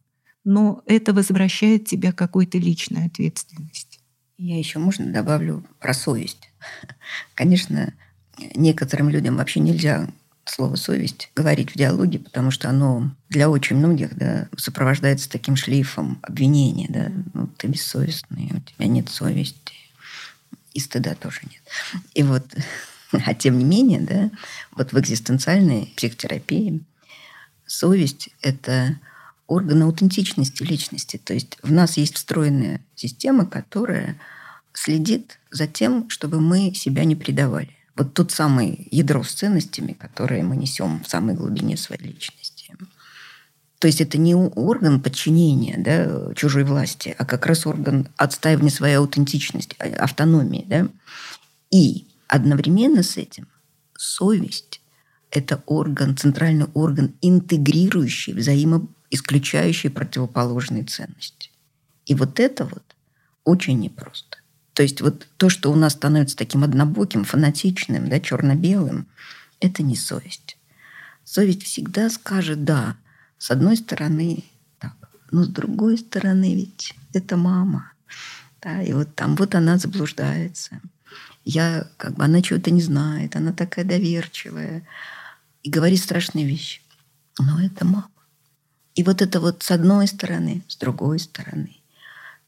Но 0.44 0.82
это 0.86 1.12
возвращает 1.12 1.86
тебя 1.86 2.12
к 2.12 2.18
какой-то 2.18 2.56
личной 2.58 3.06
ответственности. 3.06 3.98
Я 4.38 4.58
еще, 4.58 4.78
можно, 4.78 5.06
добавлю 5.06 5.64
про 5.80 5.92
совесть. 5.92 6.50
Конечно, 7.34 7.92
некоторым 8.54 9.08
людям 9.08 9.36
вообще 9.36 9.60
нельзя 9.60 10.08
слово 10.48 10.76
«совесть» 10.76 11.30
говорить 11.34 11.72
в 11.72 11.78
диалоге, 11.78 12.18
потому 12.18 12.50
что 12.50 12.68
оно 12.68 13.10
для 13.28 13.50
очень 13.50 13.76
многих 13.76 14.16
да, 14.16 14.48
сопровождается 14.56 15.28
таким 15.28 15.56
шлейфом 15.56 16.18
обвинения. 16.22 16.86
Да? 16.88 17.12
Ну, 17.34 17.46
ты 17.56 17.66
бессовестный, 17.66 18.52
у 18.54 18.60
тебя 18.60 18.86
нет 18.86 19.08
совести. 19.08 19.74
И 20.72 20.80
стыда 20.80 21.14
тоже 21.14 21.40
нет. 21.44 21.62
И 22.14 22.22
вот, 22.22 22.44
а 23.12 23.34
тем 23.34 23.58
не 23.58 23.64
менее, 23.64 24.00
да, 24.00 24.30
вот 24.72 24.92
в 24.92 24.98
экзистенциальной 24.98 25.92
психотерапии 25.96 26.82
совесть– 27.66 28.30
это 28.42 28.98
орган 29.46 29.82
аутентичности 29.82 30.62
личности. 30.62 31.20
То 31.22 31.34
есть 31.34 31.58
в 31.62 31.72
нас 31.72 31.96
есть 31.96 32.16
встроенная 32.16 32.80
система, 32.94 33.46
которая 33.46 34.18
следит 34.72 35.38
за 35.50 35.66
тем, 35.66 36.08
чтобы 36.10 36.40
мы 36.40 36.74
себя 36.74 37.04
не 37.04 37.16
предавали. 37.16 37.75
Вот 37.96 38.14
тот 38.14 38.30
самый 38.30 38.88
ядро 38.90 39.22
с 39.22 39.32
ценностями, 39.32 39.92
которые 39.92 40.42
мы 40.42 40.56
несем 40.56 41.02
в 41.02 41.08
самой 41.08 41.34
глубине 41.34 41.76
своей 41.76 42.02
личности. 42.02 42.74
То 43.78 43.88
есть 43.88 44.00
это 44.00 44.18
не 44.18 44.34
орган 44.34 45.00
подчинения 45.02 45.76
да, 45.78 46.34
чужой 46.34 46.64
власти, 46.64 47.14
а 47.18 47.24
как 47.24 47.46
раз 47.46 47.66
орган 47.66 48.08
отстаивания 48.16 48.70
своей 48.70 48.96
аутентичности, 48.96 49.76
а, 49.78 50.04
автономии. 50.04 50.64
Да? 50.66 50.88
И 51.70 52.06
одновременно 52.26 53.02
с 53.02 53.16
этим 53.16 53.46
совесть 53.96 54.80
это 55.30 55.62
орган, 55.66 56.16
центральный 56.16 56.66
орган, 56.74 57.14
интегрирующий, 57.20 58.32
взаимоисключающий 58.32 59.90
противоположные 59.90 60.84
ценности. 60.84 61.50
И 62.06 62.14
вот 62.14 62.40
это 62.40 62.64
вот 62.64 62.82
очень 63.44 63.78
непросто. 63.78 64.38
То 64.76 64.82
есть 64.82 65.00
вот 65.00 65.26
то, 65.38 65.48
что 65.48 65.72
у 65.72 65.74
нас 65.74 65.94
становится 65.94 66.36
таким 66.36 66.62
однобоким, 66.62 67.24
фанатичным, 67.24 68.10
да, 68.10 68.20
черно-белым, 68.20 69.06
это 69.58 69.82
не 69.82 69.96
совесть. 69.96 70.58
Совесть 71.24 71.62
всегда 71.62 72.10
скажет 72.10 72.64
«да». 72.64 72.94
С 73.38 73.50
одной 73.50 73.78
стороны 73.78 74.44
так, 74.78 74.92
но 75.30 75.44
с 75.44 75.48
другой 75.48 75.96
стороны 75.96 76.54
ведь 76.54 76.94
это 77.14 77.38
мама. 77.38 77.92
Да, 78.60 78.82
и 78.82 78.92
вот 78.92 79.14
там 79.14 79.34
вот 79.36 79.54
она 79.54 79.78
заблуждается. 79.78 80.82
Я, 81.46 81.88
как 81.96 82.12
бы, 82.16 82.24
она 82.24 82.42
чего-то 82.42 82.70
не 82.70 82.82
знает, 82.82 83.34
она 83.34 83.54
такая 83.54 83.86
доверчивая 83.86 84.86
и 85.62 85.70
говорит 85.70 86.00
страшные 86.00 86.44
вещи. 86.44 86.82
Но 87.38 87.62
это 87.62 87.86
мама. 87.86 88.10
И 88.94 89.02
вот 89.02 89.22
это 89.22 89.40
вот 89.40 89.62
с 89.62 89.70
одной 89.70 90.06
стороны, 90.06 90.64
с 90.68 90.76
другой 90.76 91.18
стороны. 91.18 91.80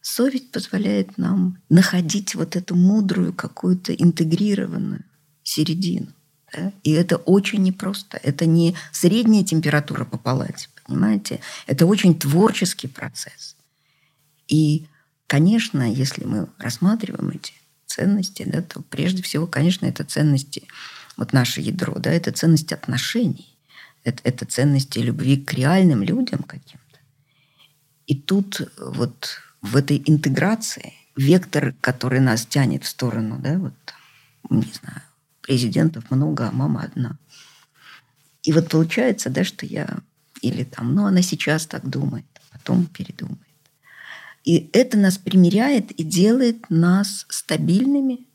Совесть 0.08 0.52
позволяет 0.52 1.18
нам 1.18 1.58
находить 1.68 2.34
вот 2.34 2.56
эту 2.56 2.74
мудрую 2.74 3.34
какую-то 3.34 3.92
интегрированную 3.92 5.04
середину. 5.42 6.08
Да? 6.50 6.72
И 6.82 6.92
это 6.92 7.18
очень 7.18 7.62
непросто. 7.62 8.18
Это 8.22 8.46
не 8.46 8.74
средняя 8.90 9.44
температура 9.44 10.06
по 10.06 10.16
палате, 10.16 10.70
понимаете? 10.86 11.40
Это 11.66 11.84
очень 11.84 12.18
творческий 12.18 12.88
процесс. 12.88 13.54
И, 14.48 14.86
конечно, 15.26 15.92
если 15.92 16.24
мы 16.24 16.48
рассматриваем 16.56 17.28
эти 17.28 17.52
ценности, 17.84 18.44
да, 18.46 18.62
то 18.62 18.80
прежде 18.80 19.22
всего, 19.22 19.46
конечно, 19.46 19.84
это 19.84 20.04
ценности 20.04 20.66
вот 21.18 21.34
наше 21.34 21.60
ядро, 21.60 21.94
да, 21.98 22.10
это 22.10 22.32
ценность 22.32 22.72
отношений, 22.72 23.58
это, 24.04 24.20
это 24.24 24.46
ценности 24.46 25.00
любви 25.00 25.36
к 25.36 25.52
реальным 25.52 26.02
людям 26.02 26.44
каким-то. 26.44 26.98
И 28.06 28.14
тут 28.14 28.62
вот 28.78 29.42
в 29.62 29.76
этой 29.76 30.02
интеграции 30.06 30.94
вектор, 31.16 31.74
который 31.80 32.20
нас 32.20 32.46
тянет 32.46 32.84
в 32.84 32.88
сторону, 32.88 33.38
да, 33.38 33.58
вот, 33.58 33.74
не 34.50 34.62
знаю, 34.62 35.02
президентов 35.42 36.10
много, 36.10 36.48
а 36.48 36.52
мама 36.52 36.82
одна. 36.82 37.18
И 38.42 38.52
вот 38.52 38.68
получается, 38.68 39.30
да, 39.30 39.44
что 39.44 39.66
я 39.66 39.98
или 40.40 40.64
там, 40.64 40.94
ну, 40.94 41.06
она 41.06 41.22
сейчас 41.22 41.66
так 41.66 41.88
думает, 41.88 42.24
потом 42.52 42.86
передумает. 42.86 43.38
И 44.44 44.70
это 44.72 44.96
нас 44.96 45.18
примеряет 45.18 45.90
и 45.90 46.04
делает 46.04 46.70
нас 46.70 47.26
стабильными, 47.28 48.26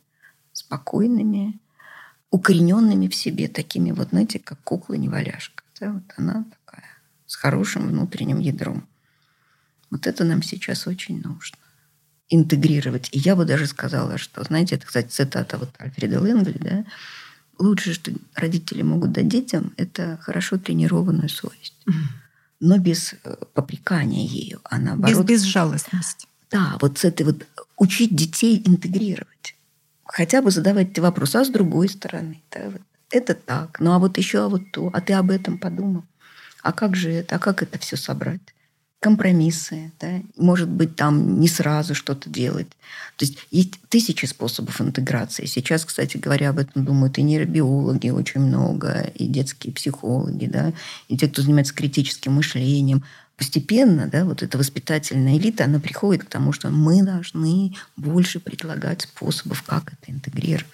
спокойными, 0.52 1.60
укорененными 2.30 3.08
в 3.08 3.16
себе, 3.16 3.48
такими 3.48 3.92
вот, 3.92 4.10
знаете, 4.10 4.40
как 4.40 4.60
кукла-неваляшка. 4.64 5.64
Да, 5.80 5.94
вот 5.94 6.04
она 6.18 6.46
такая, 6.66 6.86
с 7.26 7.36
хорошим 7.36 7.88
внутренним 7.88 8.40
ядром. 8.40 8.88
Вот 9.94 10.08
это 10.08 10.24
нам 10.24 10.44
сейчас 10.44 10.88
очень 10.88 11.22
нужно 11.22 11.58
интегрировать. 12.30 13.10
И 13.12 13.20
я 13.20 13.36
бы 13.36 13.46
даже 13.46 13.68
сказала, 13.68 14.18
что, 14.18 14.44
знаете, 14.44 14.76
это, 14.76 14.88
кстати, 14.88 15.10
цитата 15.10 15.58
вот 15.58 15.70
Альфреда 15.80 16.20
Ленгли, 16.20 16.58
да, 16.60 16.86
лучшее, 17.60 17.94
что 17.94 18.12
родители 18.34 18.82
могут 18.82 19.12
дать 19.12 19.28
детям, 19.28 19.74
это 19.78 20.18
хорошо 20.22 20.58
тренированную 20.58 21.30
совесть. 21.30 21.76
Но 22.60 22.78
без 22.78 23.14
э, 23.24 23.36
попрекания 23.54 24.26
ею, 24.26 24.62
а 24.64 24.80
наоборот... 24.80 25.26
Без 25.26 25.44
безжалостности. 25.44 26.28
Да, 26.50 26.78
вот 26.82 26.98
с 26.98 27.06
этой 27.06 27.24
вот 27.24 27.46
учить 27.78 28.16
детей 28.16 28.62
интегрировать 28.66 29.56
хотя 30.14 30.42
бы 30.42 30.52
задавать 30.52 30.92
эти 30.92 31.00
вопросы, 31.00 31.38
а 31.38 31.44
с 31.44 31.50
другой 31.50 31.90
стороны, 31.90 32.42
да, 32.52 32.70
вот, 32.70 32.82
это 33.10 33.34
так, 33.34 33.80
ну 33.80 33.92
а 33.92 34.00
вот 34.00 34.18
еще, 34.18 34.46
а 34.46 34.48
вот 34.48 34.62
то, 34.72 34.92
а 34.94 35.02
ты 35.02 35.14
об 35.14 35.32
этом 35.32 35.58
подумал, 35.58 36.04
а 36.62 36.72
как 36.72 36.96
же 36.96 37.12
это, 37.12 37.36
а 37.36 37.40
как 37.40 37.64
это 37.64 37.80
все 37.80 37.98
собрать? 37.98 38.53
Компромиссы, 39.04 39.92
да? 40.00 40.22
может 40.38 40.70
быть, 40.70 40.96
там 40.96 41.42
не 41.42 41.50
сразу 41.50 41.94
что-то 41.94 42.30
делать. 42.30 42.70
То 43.18 43.26
есть 43.26 43.38
есть 43.52 43.74
тысячи 43.90 44.26
способов 44.26 44.80
интеграции. 44.80 45.46
Сейчас, 45.46 45.84
кстати 45.84 46.16
говоря, 46.16 46.52
об 46.52 46.60
этом 46.60 46.86
думают 46.86 47.18
и 47.18 47.22
нейробиологи 47.22 48.10
очень 48.10 48.40
много, 48.40 49.12
и 49.14 49.28
детские 49.28 49.74
психологи, 49.74 50.46
да, 50.46 50.72
и 51.10 51.18
те, 51.18 51.28
кто 51.28 51.42
занимается 51.42 51.76
критическим 51.76 52.34
мышлением 52.34 53.04
постепенно, 53.36 54.08
да, 54.08 54.24
вот 54.24 54.42
эта 54.42 54.58
воспитательная 54.58 55.38
элита, 55.38 55.66
она 55.66 55.80
приходит 55.80 56.24
к 56.24 56.30
тому, 56.30 56.54
что 56.54 56.70
мы 56.70 57.04
должны 57.04 57.76
больше 57.98 58.40
предлагать 58.40 59.02
способов, 59.02 59.64
как 59.64 59.92
это 59.92 60.12
интегрировать 60.12 60.70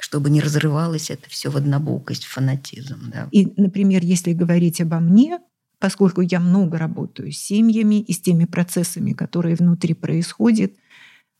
чтобы 0.00 0.28
не 0.28 0.42
разрывалось 0.42 1.10
это 1.10 1.30
все 1.30 1.50
в 1.50 1.56
однобокость, 1.56 2.24
в 2.24 2.28
фанатизм. 2.28 3.10
Да. 3.10 3.26
И, 3.30 3.50
например, 3.56 4.04
если 4.04 4.34
говорить 4.34 4.82
обо 4.82 4.98
мне, 5.00 5.38
поскольку 5.84 6.22
я 6.22 6.40
много 6.40 6.78
работаю 6.78 7.30
с 7.30 7.36
семьями 7.36 8.00
и 8.00 8.14
с 8.14 8.18
теми 8.18 8.46
процессами, 8.46 9.12
которые 9.12 9.54
внутри 9.54 9.92
происходят, 9.92 10.72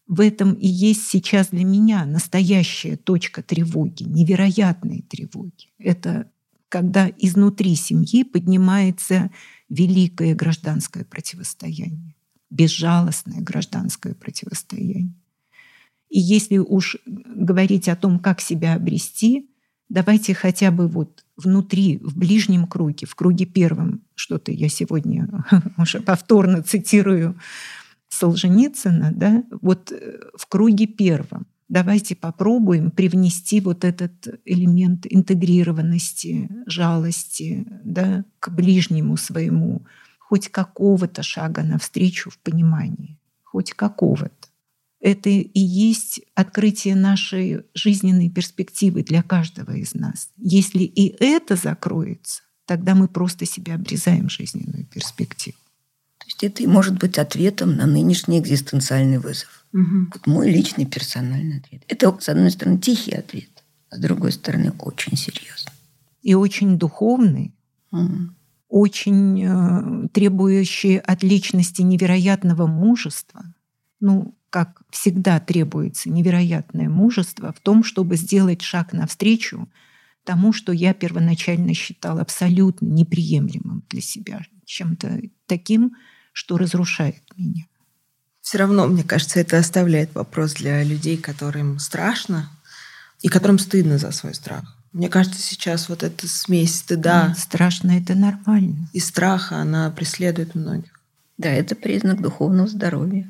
в 0.06 0.20
этом 0.20 0.52
и 0.52 0.66
есть 0.66 1.06
сейчас 1.06 1.48
для 1.48 1.64
меня 1.64 2.04
настоящая 2.04 2.98
точка 2.98 3.42
тревоги, 3.42 4.02
невероятной 4.02 5.00
тревоги. 5.00 5.72
Это 5.78 6.30
когда 6.68 7.08
изнутри 7.08 7.74
семьи 7.74 8.22
поднимается 8.22 9.30
великое 9.70 10.34
гражданское 10.34 11.06
противостояние, 11.06 12.14
безжалостное 12.50 13.40
гражданское 13.40 14.14
противостояние. 14.14 15.14
И 16.10 16.20
если 16.20 16.58
уж 16.58 16.98
говорить 17.06 17.88
о 17.88 17.96
том, 17.96 18.18
как 18.18 18.42
себя 18.42 18.74
обрести, 18.74 19.48
давайте 19.88 20.34
хотя 20.34 20.70
бы 20.70 20.86
вот 20.86 21.23
внутри, 21.36 21.98
в 21.98 22.16
ближнем 22.16 22.66
круге, 22.66 23.06
в 23.06 23.14
круге 23.14 23.46
первом, 23.46 24.02
что-то 24.14 24.52
я 24.52 24.68
сегодня 24.68 25.28
уже 25.78 26.00
повторно 26.00 26.62
цитирую 26.62 27.38
Солженицына, 28.08 29.12
да, 29.14 29.44
вот 29.60 29.90
э, 29.92 30.20
в 30.36 30.46
круге 30.46 30.86
первом. 30.86 31.46
Давайте 31.68 32.14
попробуем 32.14 32.90
привнести 32.90 33.60
вот 33.60 33.84
этот 33.84 34.40
элемент 34.44 35.06
интегрированности, 35.08 36.48
жалости 36.66 37.66
да, 37.82 38.24
к 38.38 38.50
ближнему 38.50 39.16
своему, 39.16 39.84
хоть 40.18 40.48
какого-то 40.48 41.22
шага 41.22 41.62
навстречу 41.62 42.30
в 42.30 42.38
понимании, 42.38 43.18
хоть 43.42 43.72
какого-то. 43.72 44.43
Это 45.04 45.28
и 45.28 45.60
есть 45.60 46.22
открытие 46.34 46.96
нашей 46.96 47.64
жизненной 47.74 48.30
перспективы 48.30 49.02
для 49.02 49.22
каждого 49.22 49.72
из 49.72 49.92
нас. 49.92 50.30
Если 50.38 50.84
и 50.84 51.14
это 51.22 51.56
закроется, 51.56 52.40
тогда 52.64 52.94
мы 52.94 53.06
просто 53.06 53.44
себе 53.44 53.74
обрезаем 53.74 54.30
жизненную 54.30 54.86
перспективу. 54.86 55.58
То 56.16 56.24
есть 56.24 56.42
это 56.44 56.62
и 56.62 56.66
может 56.66 56.98
быть 56.98 57.18
ответом 57.18 57.76
на 57.76 57.84
нынешний 57.84 58.38
экзистенциальный 58.38 59.18
вызов. 59.18 59.66
Угу. 59.74 60.06
Вот 60.14 60.26
мой 60.26 60.50
личный 60.50 60.86
персональный 60.86 61.58
ответ. 61.58 61.82
Это, 61.86 62.16
с 62.18 62.30
одной 62.30 62.50
стороны, 62.50 62.78
тихий 62.78 63.12
ответ, 63.12 63.50
а 63.90 63.96
с 63.96 64.00
другой 64.00 64.32
стороны, 64.32 64.72
очень 64.78 65.18
серьезный. 65.18 65.72
И 66.22 66.32
очень 66.32 66.78
духовный, 66.78 67.54
угу. 67.92 68.30
очень 68.70 69.44
э, 69.44 70.08
требующий 70.14 70.96
от 70.96 71.22
личности 71.22 71.82
невероятного 71.82 72.66
мужества. 72.66 73.44
Ну, 74.00 74.34
как 74.54 74.82
всегда 74.90 75.40
требуется 75.40 76.08
невероятное 76.08 76.88
мужество 76.88 77.52
в 77.52 77.58
том, 77.58 77.82
чтобы 77.82 78.14
сделать 78.14 78.62
шаг 78.62 78.92
навстречу 78.92 79.68
тому, 80.22 80.52
что 80.52 80.70
я 80.70 80.94
первоначально 80.94 81.74
считал 81.74 82.20
абсолютно 82.20 82.86
неприемлемым 82.86 83.82
для 83.90 84.00
себя, 84.00 84.42
чем-то 84.64 85.22
таким, 85.48 85.96
что 86.32 86.56
разрушает 86.56 87.20
меня. 87.36 87.66
Все 88.42 88.58
равно, 88.58 88.86
мне 88.86 89.02
кажется, 89.02 89.40
это 89.40 89.58
оставляет 89.58 90.14
вопрос 90.14 90.54
для 90.54 90.84
людей, 90.84 91.16
которым 91.16 91.80
страшно 91.80 92.48
и 93.22 93.26
которым 93.26 93.58
стыдно 93.58 93.98
за 93.98 94.12
свой 94.12 94.34
страх. 94.34 94.76
Мне 94.92 95.08
кажется, 95.08 95.42
сейчас 95.42 95.88
вот 95.88 96.04
эта 96.04 96.28
смесь 96.28 96.76
стыда... 96.76 97.26
Да, 97.26 97.34
страшно— 97.34 97.90
это 97.98 98.14
нормально. 98.14 98.86
И 98.92 99.00
страха, 99.00 99.56
она 99.56 99.90
преследует 99.90 100.54
многих. 100.54 101.00
Да, 101.38 101.48
это 101.48 101.74
признак 101.74 102.22
духовного 102.22 102.68
здоровья. 102.68 103.28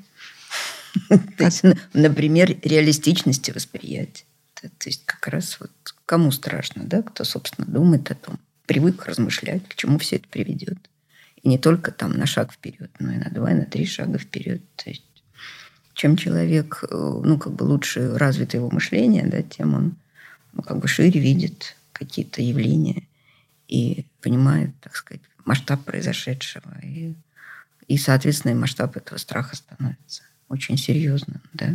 То 1.39 1.45
есть, 1.45 1.63
например, 1.93 2.57
реалистичности 2.63 3.51
восприятия. 3.51 4.25
То 4.55 4.89
есть 4.89 5.05
как 5.05 5.29
раз 5.29 5.59
вот 5.61 5.71
кому 6.07 6.31
страшно, 6.31 6.85
да, 6.85 7.03
кто, 7.03 7.25
собственно, 7.25 7.67
думает 7.67 8.11
о 8.11 8.15
том, 8.15 8.39
привык 8.67 9.05
размышлять, 9.05 9.69
к 9.69 9.75
чему 9.75 9.99
все 9.99 10.17
это 10.17 10.29
приведет. 10.29 10.79
И 11.43 11.49
не 11.49 11.59
только 11.59 11.91
там 11.91 12.13
на 12.13 12.25
шаг 12.25 12.53
вперед, 12.53 12.91
но 12.99 13.13
и 13.13 13.17
на 13.17 13.31
два, 13.31 13.51
и 13.51 13.55
на 13.55 13.67
три 13.67 13.85
шага 13.85 14.19
вперед. 14.19 14.63
То 14.77 14.91
есть 14.91 15.05
чем 15.93 16.17
человек, 16.17 16.83
э, 16.83 16.87
ну, 16.95 17.39
как 17.39 17.53
бы 17.53 17.65
лучше 17.65 18.17
развито 18.17 18.57
его 18.57 18.71
мышление, 18.71 19.27
да, 19.27 19.43
тем 19.43 19.75
он 19.75 19.97
ну, 20.53 20.63
как 20.63 20.79
бы 20.79 20.89
шире 20.89 21.21
видит 21.21 21.77
какие-то 21.93 22.41
явления 22.41 23.07
и 23.69 24.07
понимает, 24.23 24.71
так 24.81 24.97
сказать, 24.97 25.23
масштаб 25.45 25.85
произошедшего. 25.85 26.79
И, 26.83 27.15
и 27.87 27.99
соответственно, 27.99 28.55
масштаб 28.55 28.97
этого 28.97 29.19
страха 29.19 29.57
становится 29.57 30.23
очень 30.49 30.77
серьезным, 30.77 31.41
да. 31.53 31.75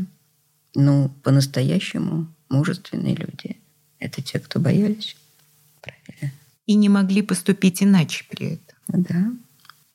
Ну, 0.75 1.10
по-настоящему 1.23 2.27
мужественные 2.49 3.15
люди– 3.15 3.58
это 3.99 4.21
те, 4.21 4.39
кто 4.39 4.60
боялись. 4.60 5.15
Правильно. 5.82 6.34
И 6.65 6.75
не 6.75 6.89
могли 6.89 7.21
поступить 7.21 7.82
иначе 7.82 8.25
при 8.29 8.47
этом. 8.47 8.77
Да 8.88 9.32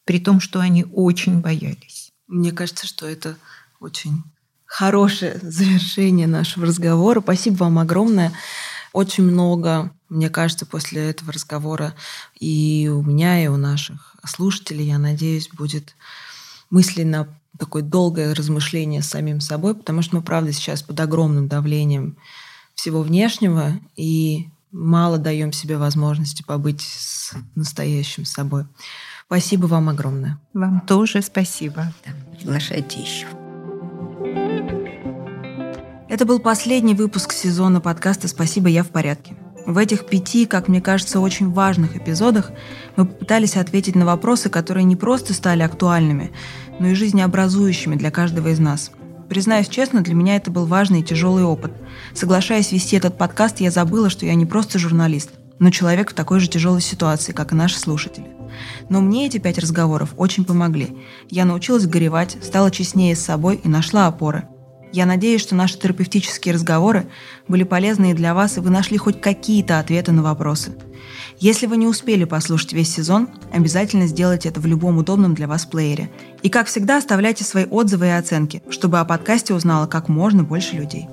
при 0.04 0.20
том, 0.20 0.40
что 0.40 0.60
они 0.60 0.84
очень 0.84 1.40
боялись. 1.40 2.12
Мне 2.26 2.52
кажется, 2.52 2.87
что 2.87 3.06
это 3.06 3.37
очень 3.80 4.22
хорошее 4.66 5.38
завершение 5.42 6.26
нашего 6.26 6.66
разговора. 6.66 7.20
Спасибо 7.20 7.56
вам 7.56 7.78
огромное. 7.78 8.32
Очень 8.92 9.24
много, 9.24 9.92
мне 10.08 10.30
кажется, 10.30 10.66
после 10.66 11.10
этого 11.10 11.32
разговора 11.32 11.94
и 12.38 12.88
у 12.92 13.02
меня, 13.02 13.42
и 13.42 13.48
у 13.48 13.56
наших 13.56 14.16
слушателей, 14.24 14.87
я 14.87 14.98
надеюсь, 14.98 15.48
будет 15.48 15.96
мысли 16.70 17.03
на 17.03 17.29
такое 17.59 17.83
долгое 17.83 18.35
размышление 18.35 19.03
с 19.03 19.09
самим 19.09 19.40
собой, 19.40 19.74
потому 19.74 20.03
что 20.03 20.16
мы, 20.16 20.22
правда, 20.22 20.53
сейчас 20.53 20.83
под 20.83 20.98
огромным 21.00 21.48
давлением 21.48 22.16
всего 22.74 23.03
внешнего 23.03 23.72
и 23.96 24.48
мало 24.72 25.18
даем 25.18 25.53
себе 25.53 25.79
возможности 25.79 26.42
побыть 26.42 26.81
с 26.81 27.35
настоящим 27.55 28.24
собой. 28.24 28.64
Спасибо 29.27 29.66
вам 29.66 29.88
огромное. 29.88 30.40
Вам 30.53 30.81
тоже 30.81 31.22
спасибо. 31.22 31.92
Да, 32.05 32.12
приглашайте 32.37 33.00
еще. 33.00 33.27
Это 36.09 36.27
был 36.27 36.38
последний 36.38 36.94
выпуск 36.94 37.33
сезона 37.33 37.81
подкаста 37.81 38.29
«Спасибо, 38.29 38.68
я 38.68 38.85
в 38.85 38.88
порядке». 38.90 39.37
В 39.66 39.79
этих 39.79 40.07
пяти, 40.07 40.44
как 40.44 40.68
мне 40.68 40.83
кажется, 40.83 41.20
очень 41.20 41.50
важных 41.50 41.96
эпизодах 41.96 42.50
мы 42.96 43.07
попытались 43.07 43.57
ответить 43.57 43.94
на 43.94 44.05
вопросы, 44.05 44.50
которые 44.50 44.85
не 44.85 44.94
просто 44.94 45.33
стали 45.33 45.62
актуальными, 45.62 46.33
но 46.79 46.88
и 46.88 46.94
жизнеобразующими 46.94 47.96
для 47.96 48.11
каждого 48.11 48.48
из 48.48 48.59
нас. 48.59 48.90
Признаюсь 49.29 49.68
честно, 49.68 50.03
для 50.03 50.14
меня 50.14 50.37
это 50.37 50.50
был 50.50 50.66
важный 50.66 51.00
и 51.00 51.05
тяжелый 51.05 51.44
опыт. 51.44 51.72
Соглашаясь 52.12 52.72
вести 52.72 52.96
этот 52.96 53.16
подкаст, 53.16 53.61
я 53.61 53.70
забыла, 53.70 54.11
что 54.11 54.27
я 54.27 54.35
не 54.35 54.44
просто 54.44 54.79
журналист, 54.79 55.31
но 55.59 55.70
человек 55.70 56.11
в 56.11 56.14
такой 56.14 56.40
же 56.40 56.48
тяжелой 56.48 56.83
ситуации, 56.83 57.33
как 57.33 57.53
и 57.53 57.57
наши 57.57 57.79
слушатели. 57.79 58.27
Но 58.90 59.00
мне 59.00 59.27
эти 59.27 59.38
пять 59.38 59.59
разговоров 59.59 60.11
очень 60.18 60.44
помогли. 60.44 60.96
Я 61.31 61.46
научилась 61.46 61.87
горевать, 61.87 62.37
стала 62.42 62.70
честнее 62.70 63.16
с 63.16 63.20
собой 63.20 63.61
и 63.64 63.68
нашла 63.68 64.07
опоры. 64.07 64.46
Я 64.94 65.07
надеюсь, 65.07 65.40
что 65.40 65.57
наши 65.57 65.76
терапевтические 65.76 66.54
разговоры 66.54 67.09
были 67.48 67.64
полезны 67.64 68.12
и 68.12 68.14
для 68.14 68.33
вас, 68.33 68.57
и 68.57 68.61
вы 68.61 68.70
нашли 68.70 68.96
хоть 68.96 69.20
какие-то 69.20 69.80
ответы 69.80 70.12
на 70.12 70.22
вопросы. 70.22 70.76
Если 71.40 71.66
вы 71.66 71.78
не 71.78 71.88
успели 71.88 72.22
послушать 72.22 72.74
весь 72.74 72.94
сезон, 72.94 73.28
обязательно 73.52 74.07
сделайте 74.07 74.50
это 74.50 74.61
в 74.61 74.66
любом 74.66 74.98
удобном 74.98 75.35
для 75.35 75.48
вас 75.48 75.66
плеере. 75.66 76.11
И, 76.42 76.48
как 76.48 76.68
всегда, 76.68 76.98
оставляйте 76.98 77.42
свои 77.42 77.64
отзывы 77.64 78.07
и 78.07 78.11
оценки, 78.11 78.62
чтобы 78.70 79.00
о 79.00 79.04
подкасте 79.04 79.52
узнало 79.52 79.88
как 79.88 80.09
можно 80.09 80.44
больше 80.44 80.76
людей. 80.76 81.09